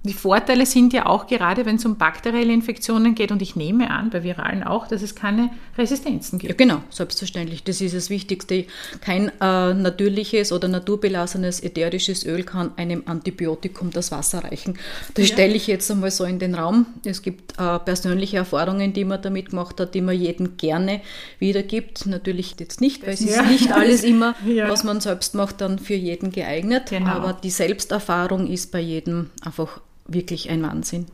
Die 0.04 0.14
Vorteile 0.14 0.66
sind 0.66 0.94
ja 0.94 1.06
auch 1.06 1.28
gerade, 1.28 1.68
wenn 1.68 1.76
es 1.76 1.86
um 1.86 1.96
bakterielle 1.96 2.52
Infektionen 2.52 3.14
geht, 3.14 3.32
und 3.32 3.40
ich 3.40 3.56
nehme 3.56 3.92
an, 3.92 4.10
bei 4.10 4.24
viralen 4.24 4.64
auch, 4.64 4.88
dass 4.88 5.04
es 5.04 5.14
keine 5.14 5.52
Resistenzen 5.78 6.40
gibt. 6.40 6.50
Ja, 6.50 6.58
genau, 6.58 6.82
selbstverständlich. 6.90 7.64
Das 7.64 7.82
ist 7.82 7.94
das 7.94 8.10
Wichtigste. 8.10 8.66
Kein 9.02 9.32
äh, 9.40 9.74
natürliches 9.76 10.52
oder 10.52 10.68
naturbelassenes 10.70 11.62
ätherisches 11.62 12.26
Öl 12.26 12.44
kann 12.44 12.72
einem 12.78 13.04
Antibiotikum 13.06 13.92
das 13.92 14.12
Wasser 14.12 14.44
reichen. 14.44 14.80
Das 15.14 15.30
ja. 15.30 15.36
stelle 15.36 15.54
ich 15.54 15.68
jetzt 15.68 15.92
einmal 15.92 16.10
so 16.10 16.24
in 16.24 16.40
den 16.40 16.56
Raum. 16.56 16.88
Es 17.06 17.22
gibt 17.22 17.60
äh, 17.60 17.78
persönliche 17.78 18.38
Erfahrungen, 18.38 18.94
die 18.94 19.06
man 19.06 19.22
damit 19.22 19.52
gemacht 19.52 19.80
hat, 19.80 19.94
die 19.94 20.02
man 20.02 20.20
jedem 20.20 20.58
gerne 20.58 21.02
wiedergibt. 21.38 22.08
Natürlich 22.08 22.56
jetzt 22.60 22.82
nicht, 22.82 23.06
weil 23.06 23.14
es 23.14 23.20
ja. 23.20 23.44
ist 23.44 23.52
nicht 23.52 23.72
alles 23.72 24.04
immer, 24.04 24.34
ja. 24.48 24.68
was 24.68 24.84
man 24.84 25.00
selbst 25.00 25.36
macht, 25.36 25.62
dann 25.62 25.78
für 25.78 25.94
jeden 25.94 26.32
geeignet. 26.32 26.90
Genau. 26.90 27.12
Aber 27.12 27.34
die 27.34 27.52
Selbsterfahrung 27.52 28.48
ist 28.48 28.72
bei 28.72 28.80
jedem 28.80 29.30
einfach 29.46 29.80
wirklich 30.08 30.50
ein 30.50 30.64
Wahnsinn. 30.64 31.06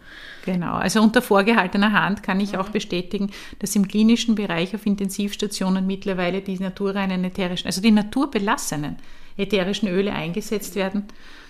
Genau, 0.45 0.73
also 0.73 1.01
unter 1.01 1.21
vorgehaltener 1.21 1.91
Hand 1.91 2.23
kann 2.23 2.39
ich 2.39 2.57
auch 2.57 2.69
bestätigen, 2.69 3.31
dass 3.59 3.75
im 3.75 3.87
klinischen 3.87 4.35
Bereich 4.35 4.73
auf 4.73 4.85
Intensivstationen 4.85 5.85
mittlerweile 5.85 6.41
die 6.41 6.57
naturreinen 6.59 7.23
ätherischen, 7.23 7.67
also 7.67 7.81
die 7.81 7.91
naturbelassenen 7.91 8.97
ätherischen 9.37 9.89
Öle 9.89 10.13
eingesetzt 10.13 10.75
werden 10.75 11.05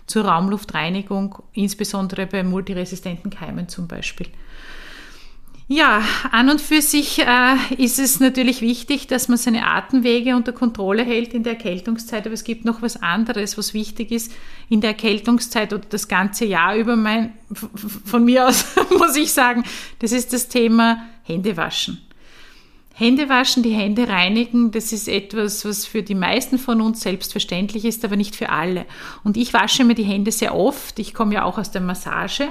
zur 0.08 0.26
Raumluftreinigung, 0.26 1.44
insbesondere 1.54 2.28
bei 2.28 2.44
multiresistenten 2.44 3.30
Keimen 3.30 3.68
zum 3.68 3.88
Beispiel. 3.88 4.28
Ja, 5.70 6.02
an 6.32 6.50
und 6.50 6.62
für 6.62 6.82
sich 6.82 7.20
äh, 7.20 7.58
ist 7.78 8.00
es 8.00 8.22
natürlich 8.22 8.62
wichtig, 8.62 9.08
dass 9.08 9.28
man 9.28 9.38
seine 9.38 9.68
Atemwege 9.68 10.38
unter 10.38 10.54
Kontrolle 10.54 11.04
hält 11.04 11.34
in 11.34 11.44
der 11.44 11.54
Erkältungszeit, 11.54 12.26
aber 12.26 12.34
es 12.34 12.46
gibt 12.46 12.64
noch 12.64 12.82
was 12.82 13.02
anderes, 13.04 13.58
was 13.58 13.74
wichtig 13.74 14.12
ist 14.12 14.32
in 14.70 14.80
der 14.80 14.92
Erkältungszeit 14.92 15.74
oder 15.74 15.84
das 15.90 16.08
ganze 16.08 16.46
Jahr 16.46 16.78
über 16.78 16.96
mein, 16.96 17.34
von 17.54 18.24
mir 18.24 18.48
aus 18.48 18.66
muss 18.98 19.18
ich 19.18 19.34
sagen, 19.34 19.66
das 20.00 20.14
ist 20.14 20.32
das 20.32 20.48
Thema 20.48 21.04
Händewaschen. 21.24 22.02
Hände 22.94 23.28
waschen, 23.28 23.62
die 23.62 23.74
Hände 23.74 24.08
reinigen, 24.08 24.72
das 24.72 24.94
ist 24.94 25.10
etwas, 25.10 25.66
was 25.66 25.86
für 25.86 26.02
die 26.02 26.16
meisten 26.16 26.58
von 26.58 26.82
uns 26.82 27.02
selbstverständlich 27.02 27.84
ist, 27.84 28.06
aber 28.06 28.16
nicht 28.16 28.38
für 28.38 28.50
alle. 28.50 28.86
Und 29.24 29.36
ich 29.36 29.54
wasche 29.54 29.84
mir 29.84 29.94
die 29.96 30.04
Hände 30.04 30.32
sehr 30.32 30.56
oft. 30.56 30.98
Ich 30.98 31.14
komme 31.14 31.36
ja 31.36 31.44
auch 31.44 31.60
aus 31.60 31.70
der 31.70 31.82
Massage 31.82 32.48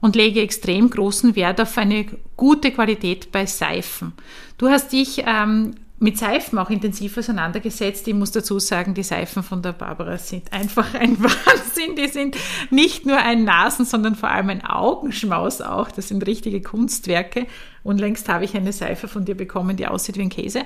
und 0.00 0.16
lege 0.16 0.40
extrem 0.40 0.90
großen 0.90 1.36
Wert 1.36 1.60
auf 1.60 1.76
eine 1.78 2.06
gute 2.36 2.70
Qualität 2.70 3.32
bei 3.32 3.46
Seifen. 3.46 4.12
Du 4.58 4.68
hast 4.68 4.92
dich 4.92 5.24
ähm, 5.26 5.74
mit 6.00 6.16
Seifen 6.16 6.58
auch 6.58 6.70
intensiv 6.70 7.18
auseinandergesetzt. 7.18 8.08
Ich 8.08 8.14
muss 8.14 8.32
dazu 8.32 8.58
sagen, 8.58 8.94
die 8.94 9.02
Seifen 9.02 9.42
von 9.42 9.60
der 9.60 9.72
Barbara 9.72 10.16
sind 10.16 10.50
einfach 10.50 10.94
ein 10.94 11.22
Wahnsinn. 11.22 11.94
Die 11.94 12.08
sind 12.08 12.36
nicht 12.70 13.04
nur 13.04 13.18
ein 13.18 13.44
Nasen, 13.44 13.84
sondern 13.84 14.14
vor 14.14 14.30
allem 14.30 14.48
ein 14.48 14.64
Augenschmaus 14.64 15.60
auch. 15.60 15.90
Das 15.90 16.08
sind 16.08 16.26
richtige 16.26 16.62
Kunstwerke. 16.62 17.46
Und 17.82 18.00
längst 18.00 18.30
habe 18.30 18.46
ich 18.46 18.56
eine 18.56 18.72
Seife 18.72 19.08
von 19.08 19.26
dir 19.26 19.36
bekommen, 19.36 19.76
die 19.76 19.86
aussieht 19.86 20.16
wie 20.16 20.22
ein 20.22 20.30
Käse, 20.30 20.62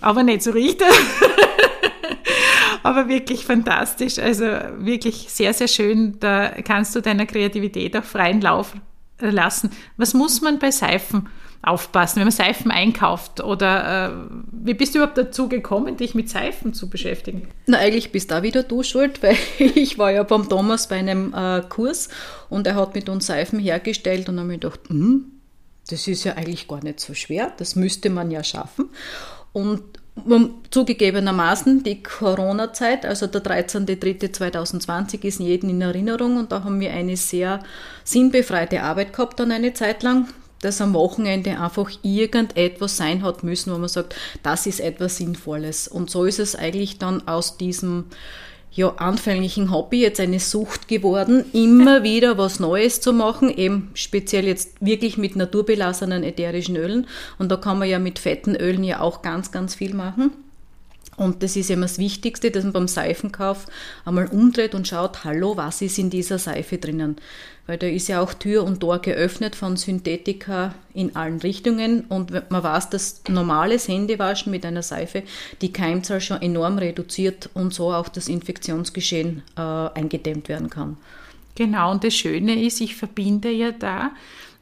aber 0.00 0.22
nicht 0.22 0.42
so 0.42 0.50
riecht. 0.50 0.82
aber 2.82 3.08
wirklich 3.08 3.44
fantastisch. 3.44 4.18
Also 4.18 4.44
wirklich 4.78 5.26
sehr, 5.28 5.52
sehr 5.52 5.68
schön. 5.68 6.18
Da 6.20 6.50
kannst 6.62 6.94
du 6.94 7.00
deiner 7.00 7.26
Kreativität 7.26 7.96
auch 7.96 8.04
freien 8.04 8.40
Lauf 8.40 8.74
lassen. 9.18 9.70
Was 9.96 10.14
muss 10.14 10.40
man 10.40 10.58
bei 10.58 10.70
Seifen 10.70 11.28
aufpassen, 11.62 12.16
wenn 12.16 12.24
man 12.24 12.32
Seifen 12.32 12.70
einkauft? 12.70 13.42
Oder 13.42 14.08
äh, 14.08 14.12
wie 14.52 14.74
bist 14.74 14.94
du 14.94 14.98
überhaupt 14.98 15.18
dazu 15.18 15.48
gekommen, 15.48 15.96
dich 15.96 16.14
mit 16.14 16.30
Seifen 16.30 16.72
zu 16.72 16.88
beschäftigen? 16.88 17.48
Na, 17.66 17.78
eigentlich 17.78 18.12
bist 18.12 18.30
da 18.30 18.42
wieder 18.42 18.62
du 18.62 18.82
schuld, 18.82 19.22
weil 19.22 19.36
ich 19.58 19.98
war 19.98 20.10
ja 20.10 20.22
beim 20.22 20.48
Thomas 20.48 20.88
bei 20.88 20.96
einem 20.96 21.34
äh, 21.34 21.62
Kurs 21.68 22.08
und 22.48 22.66
er 22.66 22.76
hat 22.76 22.94
mit 22.94 23.08
uns 23.08 23.26
Seifen 23.26 23.58
hergestellt 23.58 24.28
und 24.28 24.36
dann 24.36 24.44
habe 24.44 24.54
ich 24.54 24.60
gedacht, 24.60 24.80
hm, 24.88 25.26
das 25.88 26.06
ist 26.06 26.24
ja 26.24 26.34
eigentlich 26.34 26.68
gar 26.68 26.82
nicht 26.82 27.00
so 27.00 27.14
schwer, 27.14 27.52
das 27.58 27.76
müsste 27.76 28.10
man 28.10 28.30
ja 28.30 28.44
schaffen. 28.44 28.90
Und 29.52 29.82
zugegebenermaßen 30.70 31.82
die 31.82 32.02
Corona-Zeit, 32.02 33.04
also 33.06 33.26
der 33.26 33.42
13.03.2020 33.42 35.24
ist 35.24 35.40
jedem 35.40 35.70
in 35.70 35.80
Erinnerung 35.80 36.36
und 36.36 36.52
da 36.52 36.64
haben 36.64 36.80
wir 36.80 36.92
eine 36.92 37.16
sehr 37.16 37.60
sinnbefreite 38.04 38.82
Arbeit 38.82 39.12
gehabt 39.12 39.40
dann 39.40 39.52
eine 39.52 39.72
Zeit 39.74 40.02
lang, 40.02 40.28
dass 40.60 40.80
am 40.80 40.94
Wochenende 40.94 41.58
einfach 41.58 41.90
irgendetwas 42.02 42.96
sein 42.96 43.22
hat 43.22 43.42
müssen, 43.42 43.72
wo 43.72 43.78
man 43.78 43.88
sagt, 43.88 44.14
das 44.42 44.66
ist 44.66 44.80
etwas 44.80 45.16
Sinnvolles. 45.16 45.88
Und 45.88 46.10
so 46.10 46.24
ist 46.24 46.38
es 46.38 46.54
eigentlich 46.54 46.98
dann 46.98 47.26
aus 47.26 47.56
diesem 47.56 48.04
ja, 48.72 48.94
anfänglichen 48.96 49.70
Hobby 49.70 50.00
jetzt 50.00 50.20
eine 50.20 50.38
Sucht 50.38 50.88
geworden, 50.88 51.44
immer 51.52 52.02
wieder 52.02 52.38
was 52.38 52.60
Neues 52.60 53.00
zu 53.00 53.12
machen, 53.12 53.50
eben 53.50 53.90
speziell 53.94 54.46
jetzt 54.46 54.80
wirklich 54.80 55.18
mit 55.18 55.36
naturbelassenen 55.36 56.22
ätherischen 56.22 56.76
Ölen. 56.76 57.06
Und 57.38 57.50
da 57.50 57.56
kann 57.56 57.78
man 57.78 57.88
ja 57.88 57.98
mit 57.98 58.18
fetten 58.18 58.54
Ölen 58.54 58.84
ja 58.84 59.00
auch 59.00 59.22
ganz, 59.22 59.50
ganz 59.50 59.74
viel 59.74 59.94
machen. 59.94 60.32
Und 61.20 61.42
das 61.42 61.54
ist 61.54 61.68
immer 61.68 61.82
das 61.82 61.98
Wichtigste, 61.98 62.50
dass 62.50 62.64
man 62.64 62.72
beim 62.72 62.88
Seifenkauf 62.88 63.66
einmal 64.06 64.28
umdreht 64.28 64.74
und 64.74 64.88
schaut, 64.88 65.22
hallo, 65.22 65.54
was 65.54 65.82
ist 65.82 65.98
in 65.98 66.08
dieser 66.08 66.38
Seife 66.38 66.78
drinnen? 66.78 67.16
Weil 67.66 67.76
da 67.76 67.86
ist 67.86 68.08
ja 68.08 68.22
auch 68.22 68.32
Tür 68.32 68.64
und 68.64 68.80
Tor 68.80 69.00
geöffnet 69.00 69.54
von 69.54 69.76
Synthetika 69.76 70.74
in 70.94 71.14
allen 71.16 71.38
Richtungen. 71.40 72.06
Und 72.06 72.30
man 72.50 72.62
weiß, 72.62 72.88
dass 72.88 73.20
normales 73.28 73.86
Händewaschen 73.86 74.50
mit 74.50 74.64
einer 74.64 74.82
Seife 74.82 75.22
die 75.60 75.74
Keimzahl 75.74 76.22
schon 76.22 76.40
enorm 76.40 76.78
reduziert 76.78 77.50
und 77.52 77.74
so 77.74 77.92
auch 77.92 78.08
das 78.08 78.26
Infektionsgeschehen 78.26 79.42
äh, 79.58 79.60
eingedämmt 79.60 80.48
werden 80.48 80.70
kann. 80.70 80.96
Genau, 81.54 81.90
und 81.90 82.02
das 82.02 82.14
Schöne 82.14 82.64
ist, 82.64 82.80
ich 82.80 82.96
verbinde 82.96 83.50
ja 83.50 83.72
da 83.72 84.12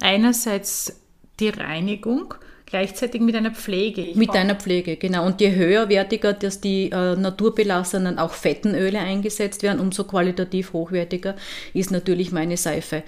einerseits 0.00 1.00
die 1.38 1.50
Reinigung, 1.50 2.34
gleichzeitig 2.68 3.20
mit 3.20 3.34
einer 3.34 3.50
Pflege. 3.50 4.02
Ich 4.02 4.16
mit 4.16 4.30
einer 4.30 4.54
Pflege, 4.54 4.96
genau. 4.96 5.26
Und 5.26 5.40
je 5.40 5.54
höherwertiger, 5.54 6.34
dass 6.34 6.60
die 6.60 6.90
äh, 6.90 7.16
naturbelassenen, 7.16 8.18
auch 8.18 8.32
fetten 8.32 8.74
Öle 8.74 9.00
eingesetzt 9.00 9.62
werden, 9.62 9.80
umso 9.80 10.04
qualitativ 10.04 10.72
hochwertiger 10.72 11.34
ist 11.72 11.90
natürlich 11.90 12.30
meine 12.32 12.56
Seife. 12.56 13.02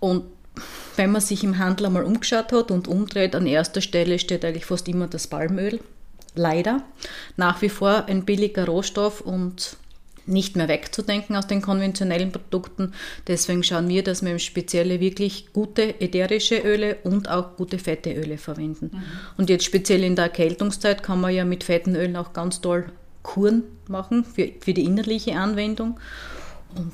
Und 0.00 0.24
wenn 0.96 1.10
man 1.10 1.20
sich 1.20 1.44
im 1.44 1.58
Handel 1.58 1.86
einmal 1.86 2.04
umgeschaut 2.04 2.52
hat 2.52 2.70
und 2.70 2.88
umdreht, 2.88 3.34
an 3.34 3.46
erster 3.46 3.80
Stelle 3.80 4.18
steht 4.18 4.44
eigentlich 4.44 4.66
fast 4.66 4.88
immer 4.88 5.06
das 5.06 5.26
Palmöl. 5.26 5.80
Leider. 6.36 6.82
Nach 7.36 7.62
wie 7.62 7.68
vor 7.68 8.06
ein 8.06 8.24
billiger 8.24 8.66
Rohstoff 8.66 9.20
und 9.20 9.76
nicht 10.26 10.56
mehr 10.56 10.68
wegzudenken 10.68 11.36
aus 11.36 11.46
den 11.46 11.62
konventionellen 11.62 12.32
Produkten. 12.32 12.92
Deswegen 13.26 13.62
schauen 13.62 13.88
wir, 13.88 14.02
dass 14.02 14.22
wir 14.22 14.32
im 14.32 14.38
Spezielle 14.38 15.00
wirklich 15.00 15.52
gute 15.52 16.00
ätherische 16.00 16.56
Öle 16.58 16.96
und 17.04 17.28
auch 17.28 17.56
gute 17.56 17.78
fette 17.78 18.12
Öle 18.12 18.38
verwenden. 18.38 18.90
Mhm. 18.92 19.02
Und 19.36 19.50
jetzt 19.50 19.64
speziell 19.64 20.02
in 20.04 20.16
der 20.16 20.26
Erkältungszeit 20.26 21.02
kann 21.02 21.20
man 21.20 21.34
ja 21.34 21.44
mit 21.44 21.64
fetten 21.64 21.96
Ölen 21.96 22.16
auch 22.16 22.32
ganz 22.32 22.60
toll 22.60 22.86
Kuren 23.22 23.64
machen 23.88 24.24
für, 24.24 24.50
für 24.60 24.74
die 24.74 24.84
innerliche 24.84 25.36
Anwendung. 25.36 25.98
Und 26.76 26.92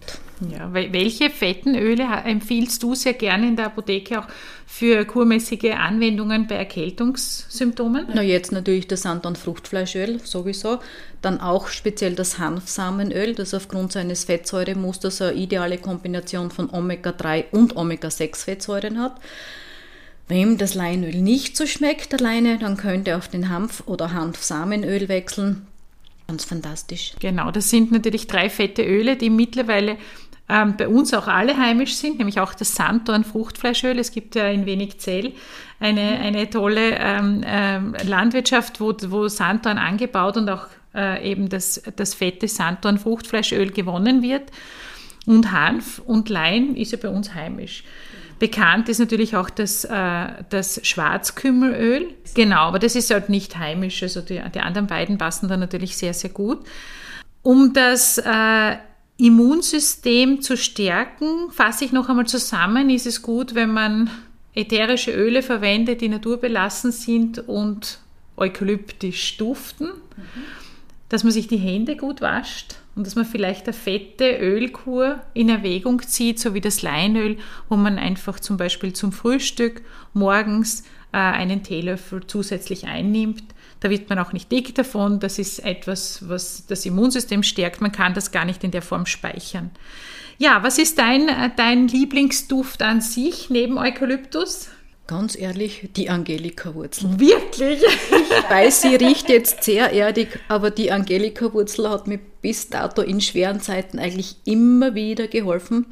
Ja, 0.48 0.72
welche 0.72 1.28
fetten 1.28 1.74
Öle 1.74 2.04
empfiehlst 2.24 2.82
du 2.82 2.94
sehr 2.94 3.12
gerne 3.12 3.48
in 3.48 3.56
der 3.56 3.66
Apotheke 3.66 4.20
auch 4.20 4.26
für 4.66 5.04
kurmäßige 5.04 5.72
Anwendungen 5.76 6.46
bei 6.46 6.54
Erkältungssymptomen? 6.54 8.06
Na, 8.14 8.22
jetzt 8.22 8.50
natürlich 8.50 8.88
das 8.88 9.02
Sanddorn 9.02 9.36
Fruchtfleischöl 9.36 10.20
sowieso. 10.20 10.78
Dann 11.20 11.40
auch 11.40 11.68
speziell 11.68 12.14
das 12.14 12.38
Hanfsamenöl, 12.38 13.34
das 13.34 13.52
aufgrund 13.52 13.92
seines 13.92 14.24
Fettsäuremusters 14.24 15.20
eine 15.20 15.34
ideale 15.34 15.76
Kombination 15.76 16.50
von 16.50 16.70
Omega-3 16.70 17.50
und 17.50 17.76
Omega-6-Fettsäuren 17.76 18.98
hat. 18.98 19.20
Wem 20.28 20.56
das 20.56 20.74
Leinöl 20.74 21.16
nicht 21.16 21.56
so 21.56 21.66
schmeckt 21.66 22.14
alleine, 22.14 22.58
dann 22.58 22.76
könnte 22.76 23.16
auf 23.16 23.28
den 23.28 23.50
Hanf- 23.50 23.82
oder 23.86 24.12
Hanfsamenöl 24.12 25.08
wechseln. 25.08 25.66
Ganz 26.28 26.44
fantastisch. 26.44 27.14
Genau, 27.18 27.50
das 27.50 27.70
sind 27.70 27.90
natürlich 27.90 28.28
drei 28.28 28.48
fette 28.48 28.84
Öle, 28.84 29.16
die 29.16 29.30
mittlerweile 29.30 29.96
ähm, 30.50 30.76
bei 30.76 30.88
uns 30.88 31.14
auch 31.14 31.28
alle 31.28 31.56
heimisch 31.56 31.94
sind, 31.94 32.18
nämlich 32.18 32.40
auch 32.40 32.54
das 32.54 32.74
Sanddorn 32.74 33.24
Fruchtfleischöl. 33.24 33.98
Es 33.98 34.10
gibt 34.10 34.34
ja 34.34 34.48
in 34.48 34.66
Wenigzell 34.66 35.32
eine, 35.78 36.18
eine 36.18 36.50
tolle 36.50 36.96
ähm, 36.98 37.42
ähm, 37.46 37.94
Landwirtschaft, 38.04 38.80
wo, 38.80 38.94
wo 39.08 39.28
Sanddorn 39.28 39.78
angebaut 39.78 40.36
und 40.36 40.48
auch 40.48 40.66
äh, 40.94 41.30
eben 41.30 41.48
das, 41.48 41.82
das 41.96 42.14
fette 42.14 42.48
Sanddorn 42.48 42.98
Fruchtfleischöl 42.98 43.70
gewonnen 43.70 44.22
wird. 44.22 44.50
Und 45.26 45.52
Hanf 45.52 46.00
und 46.04 46.28
Lein 46.28 46.74
ist 46.74 46.92
ja 46.92 46.98
bei 47.00 47.08
uns 47.08 47.34
heimisch. 47.34 47.84
Bekannt 48.40 48.88
ist 48.88 48.98
natürlich 48.98 49.36
auch 49.36 49.50
das, 49.50 49.84
äh, 49.84 50.26
das 50.48 50.80
Schwarzkümmelöl. 50.82 52.14
Genau, 52.34 52.62
aber 52.62 52.78
das 52.78 52.96
ist 52.96 53.10
halt 53.10 53.28
nicht 53.28 53.58
heimisch. 53.58 54.02
Also 54.02 54.22
die, 54.22 54.40
die 54.54 54.60
anderen 54.60 54.86
beiden 54.86 55.18
passen 55.18 55.48
da 55.48 55.56
natürlich 55.56 55.96
sehr, 55.96 56.14
sehr 56.14 56.30
gut. 56.30 56.64
Um 57.42 57.72
das 57.74 58.18
äh, 58.18 58.76
Immunsystem 59.20 60.40
zu 60.40 60.56
stärken, 60.56 61.50
fasse 61.50 61.84
ich 61.84 61.92
noch 61.92 62.08
einmal 62.08 62.26
zusammen, 62.26 62.90
ist 62.90 63.06
es 63.06 63.22
gut, 63.22 63.54
wenn 63.54 63.72
man 63.72 64.10
ätherische 64.54 65.12
Öle 65.12 65.42
verwendet, 65.42 66.00
die 66.00 66.08
naturbelassen 66.08 66.90
sind 66.90 67.38
und 67.48 67.98
eukalyptisch 68.36 69.36
duften, 69.36 69.88
mhm. 69.88 70.42
dass 71.08 71.24
man 71.24 71.32
sich 71.32 71.48
die 71.48 71.58
Hände 71.58 71.96
gut 71.96 72.20
wascht 72.20 72.76
und 72.96 73.06
dass 73.06 73.14
man 73.14 73.24
vielleicht 73.24 73.66
eine 73.66 73.74
fette 73.74 74.38
Ölkur 74.38 75.20
in 75.34 75.48
Erwägung 75.48 76.02
zieht, 76.02 76.40
so 76.40 76.54
wie 76.54 76.60
das 76.60 76.82
Leinöl, 76.82 77.36
wo 77.68 77.76
man 77.76 77.98
einfach 77.98 78.40
zum 78.40 78.56
Beispiel 78.56 78.92
zum 78.92 79.12
Frühstück 79.12 79.82
morgens 80.14 80.84
äh, 81.12 81.18
einen 81.18 81.62
Teelöffel 81.62 82.26
zusätzlich 82.26 82.86
einnimmt 82.86 83.44
da 83.80 83.88
wird 83.88 84.10
man 84.10 84.18
auch 84.18 84.32
nicht 84.32 84.52
dick 84.52 84.74
davon. 84.74 85.20
Das 85.20 85.38
ist 85.38 85.58
etwas, 85.60 86.28
was 86.28 86.66
das 86.66 86.84
Immunsystem 86.86 87.42
stärkt. 87.42 87.80
Man 87.80 87.92
kann 87.92 88.14
das 88.14 88.30
gar 88.30 88.44
nicht 88.44 88.62
in 88.62 88.70
der 88.70 88.82
Form 88.82 89.06
speichern. 89.06 89.70
Ja, 90.38 90.62
was 90.62 90.78
ist 90.78 90.98
dein, 90.98 91.28
äh, 91.28 91.50
dein 91.54 91.88
Lieblingsduft 91.88 92.82
an 92.82 93.00
sich 93.00 93.50
neben 93.50 93.78
Eukalyptus? 93.78 94.68
Ganz 95.06 95.36
ehrlich, 95.36 95.88
die 95.96 96.08
Angelika-Wurzel. 96.08 97.18
Wirklich? 97.18 97.82
Ich 97.82 98.50
weiß, 98.50 98.82
sie 98.82 98.94
riecht 98.94 99.28
jetzt 99.28 99.64
sehr 99.64 99.92
erdig, 99.92 100.38
aber 100.48 100.70
die 100.70 100.92
Angelika-Wurzel 100.92 101.90
hat 101.90 102.06
mir 102.06 102.20
bis 102.42 102.68
dato 102.68 103.02
in 103.02 103.20
schweren 103.20 103.60
Zeiten 103.60 103.98
eigentlich 103.98 104.36
immer 104.44 104.94
wieder 104.94 105.26
geholfen. 105.26 105.86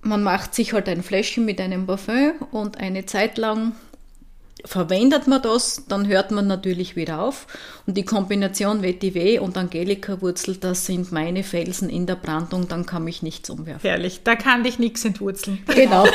Man 0.00 0.22
macht 0.22 0.54
sich 0.54 0.72
halt 0.72 0.88
ein 0.88 1.02
Fläschchen 1.02 1.44
mit 1.44 1.60
einem 1.60 1.86
Parfüm 1.86 2.34
und 2.52 2.78
eine 2.78 3.06
Zeit 3.06 3.38
lang 3.38 3.72
verwendet 4.66 5.26
man 5.26 5.40
das, 5.40 5.84
dann 5.88 6.06
hört 6.06 6.30
man 6.30 6.46
natürlich 6.46 6.96
wieder 6.96 7.20
auf. 7.20 7.46
Und 7.86 7.96
die 7.96 8.04
Kombination 8.04 8.82
Vetiver 8.82 9.42
und 9.42 9.56
Angelika-Wurzel, 9.56 10.56
das 10.56 10.86
sind 10.86 11.12
meine 11.12 11.42
Felsen 11.42 11.88
in 11.88 12.06
der 12.06 12.16
Brandung, 12.16 12.68
dann 12.68 12.84
kann 12.84 13.04
mich 13.04 13.22
nichts 13.22 13.48
umwerfen. 13.48 13.88
Herrlich, 13.88 14.20
da 14.24 14.36
kann 14.36 14.64
dich 14.64 14.78
nichts 14.78 15.04
entwurzeln. 15.04 15.62
Genau. 15.76 16.06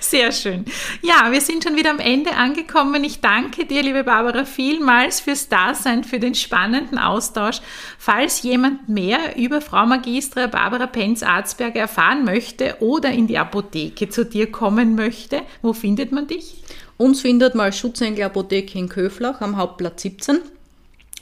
Sehr 0.00 0.32
schön. 0.32 0.64
Ja, 1.02 1.30
wir 1.30 1.40
sind 1.40 1.64
schon 1.64 1.76
wieder 1.76 1.90
am 1.90 1.98
Ende 1.98 2.34
angekommen. 2.34 3.04
Ich 3.04 3.20
danke 3.20 3.66
dir, 3.66 3.82
liebe 3.82 4.04
Barbara, 4.04 4.44
vielmals 4.44 5.20
fürs 5.20 5.48
Dasein, 5.48 6.04
für 6.04 6.18
den 6.18 6.34
spannenden 6.34 6.98
Austausch. 6.98 7.60
Falls 7.98 8.42
jemand 8.42 8.88
mehr 8.88 9.36
über 9.36 9.60
Frau 9.60 9.86
Magistra 9.86 10.46
Barbara 10.46 10.86
Penz-Arzberger 10.86 11.80
erfahren 11.80 12.24
möchte 12.24 12.76
oder 12.80 13.10
in 13.10 13.26
die 13.26 13.38
Apotheke 13.38 14.08
zu 14.08 14.24
dir 14.24 14.50
kommen 14.50 14.94
möchte, 14.94 15.42
wo 15.62 15.72
findet 15.72 16.12
man 16.12 16.26
dich? 16.26 16.59
Uns 17.00 17.22
findet 17.22 17.54
mal 17.54 17.72
Schutzengel 17.72 18.24
Apotheke 18.24 18.78
in 18.78 18.90
Köflach 18.90 19.40
am 19.40 19.56
Hauptplatz 19.56 20.02
17. 20.02 20.40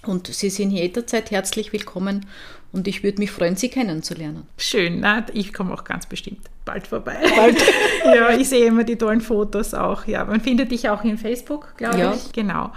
Und 0.06 0.26
Sie 0.26 0.50
sind 0.50 0.72
jederzeit 0.72 1.30
herzlich 1.30 1.72
willkommen 1.72 2.26
und 2.72 2.88
ich 2.88 3.04
würde 3.04 3.20
mich 3.20 3.30
freuen, 3.30 3.54
Sie 3.54 3.68
kennenzulernen. 3.68 4.48
Schön, 4.56 4.98
na, 4.98 5.24
ich 5.34 5.52
komme 5.52 5.72
auch 5.72 5.84
ganz 5.84 6.06
bestimmt 6.06 6.40
bald 6.64 6.88
vorbei. 6.88 7.18
Bald. 7.36 7.62
ja, 8.04 8.30
ich 8.30 8.48
sehe 8.48 8.66
immer 8.66 8.82
die 8.82 8.96
tollen 8.96 9.20
Fotos 9.20 9.72
auch. 9.72 10.04
Ja, 10.08 10.24
man 10.24 10.40
findet 10.40 10.72
dich 10.72 10.88
auch 10.88 11.04
in 11.04 11.16
Facebook, 11.16 11.76
glaube 11.76 11.98
ja. 11.98 12.12
ich. 12.12 12.32
Genau. 12.32 12.72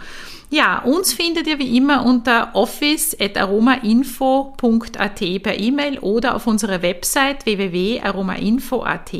Ja, 0.51 0.83
uns 0.83 1.11
findet 1.11 1.47
ihr 1.47 1.57
wie 1.57 1.75
immer 1.75 2.05
unter 2.05 2.53
office.aromainfo.at 2.53 5.19
per 5.41 5.59
E-Mail 5.59 5.97
oder 5.97 6.35
auf 6.35 6.45
unserer 6.45 6.83
Website 6.83 7.47
www.aromainfo.at 7.47 9.11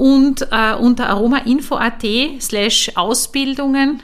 und 0.00 0.48
äh, 0.50 0.74
unter 0.76 1.10
aromainfo.at 1.10 2.06
slash 2.40 2.92
Ausbildungen 2.94 4.02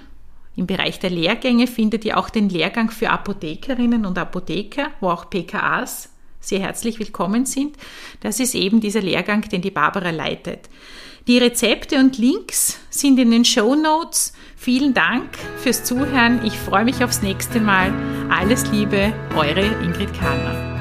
im 0.54 0.66
Bereich 0.66 0.98
der 0.98 1.08
Lehrgänge 1.08 1.66
findet 1.66 2.04
ihr 2.04 2.18
auch 2.18 2.28
den 2.28 2.50
Lehrgang 2.50 2.90
für 2.90 3.08
Apothekerinnen 3.08 4.04
und 4.04 4.18
Apotheker, 4.18 4.88
wo 5.00 5.08
auch 5.08 5.30
PKAs 5.30 6.10
sehr 6.38 6.60
herzlich 6.60 6.98
willkommen 6.98 7.46
sind. 7.46 7.76
Das 8.20 8.40
ist 8.40 8.54
eben 8.54 8.80
dieser 8.80 9.00
Lehrgang, 9.00 9.40
den 9.48 9.62
die 9.62 9.70
Barbara 9.70 10.10
leitet. 10.10 10.68
Die 11.28 11.38
Rezepte 11.38 11.96
und 11.96 12.18
Links 12.18 12.78
sind 12.90 13.18
in 13.18 13.30
den 13.30 13.46
Show 13.46 13.74
Notes. 13.74 14.34
Vielen 14.54 14.92
Dank 14.92 15.30
fürs 15.62 15.82
Zuhören. 15.82 16.44
Ich 16.44 16.58
freue 16.58 16.84
mich 16.84 17.02
aufs 17.02 17.22
nächste 17.22 17.58
Mal. 17.58 17.90
Alles 18.30 18.70
Liebe, 18.70 19.14
eure 19.34 19.64
Ingrid 19.82 20.12
Kahner. 20.12 20.75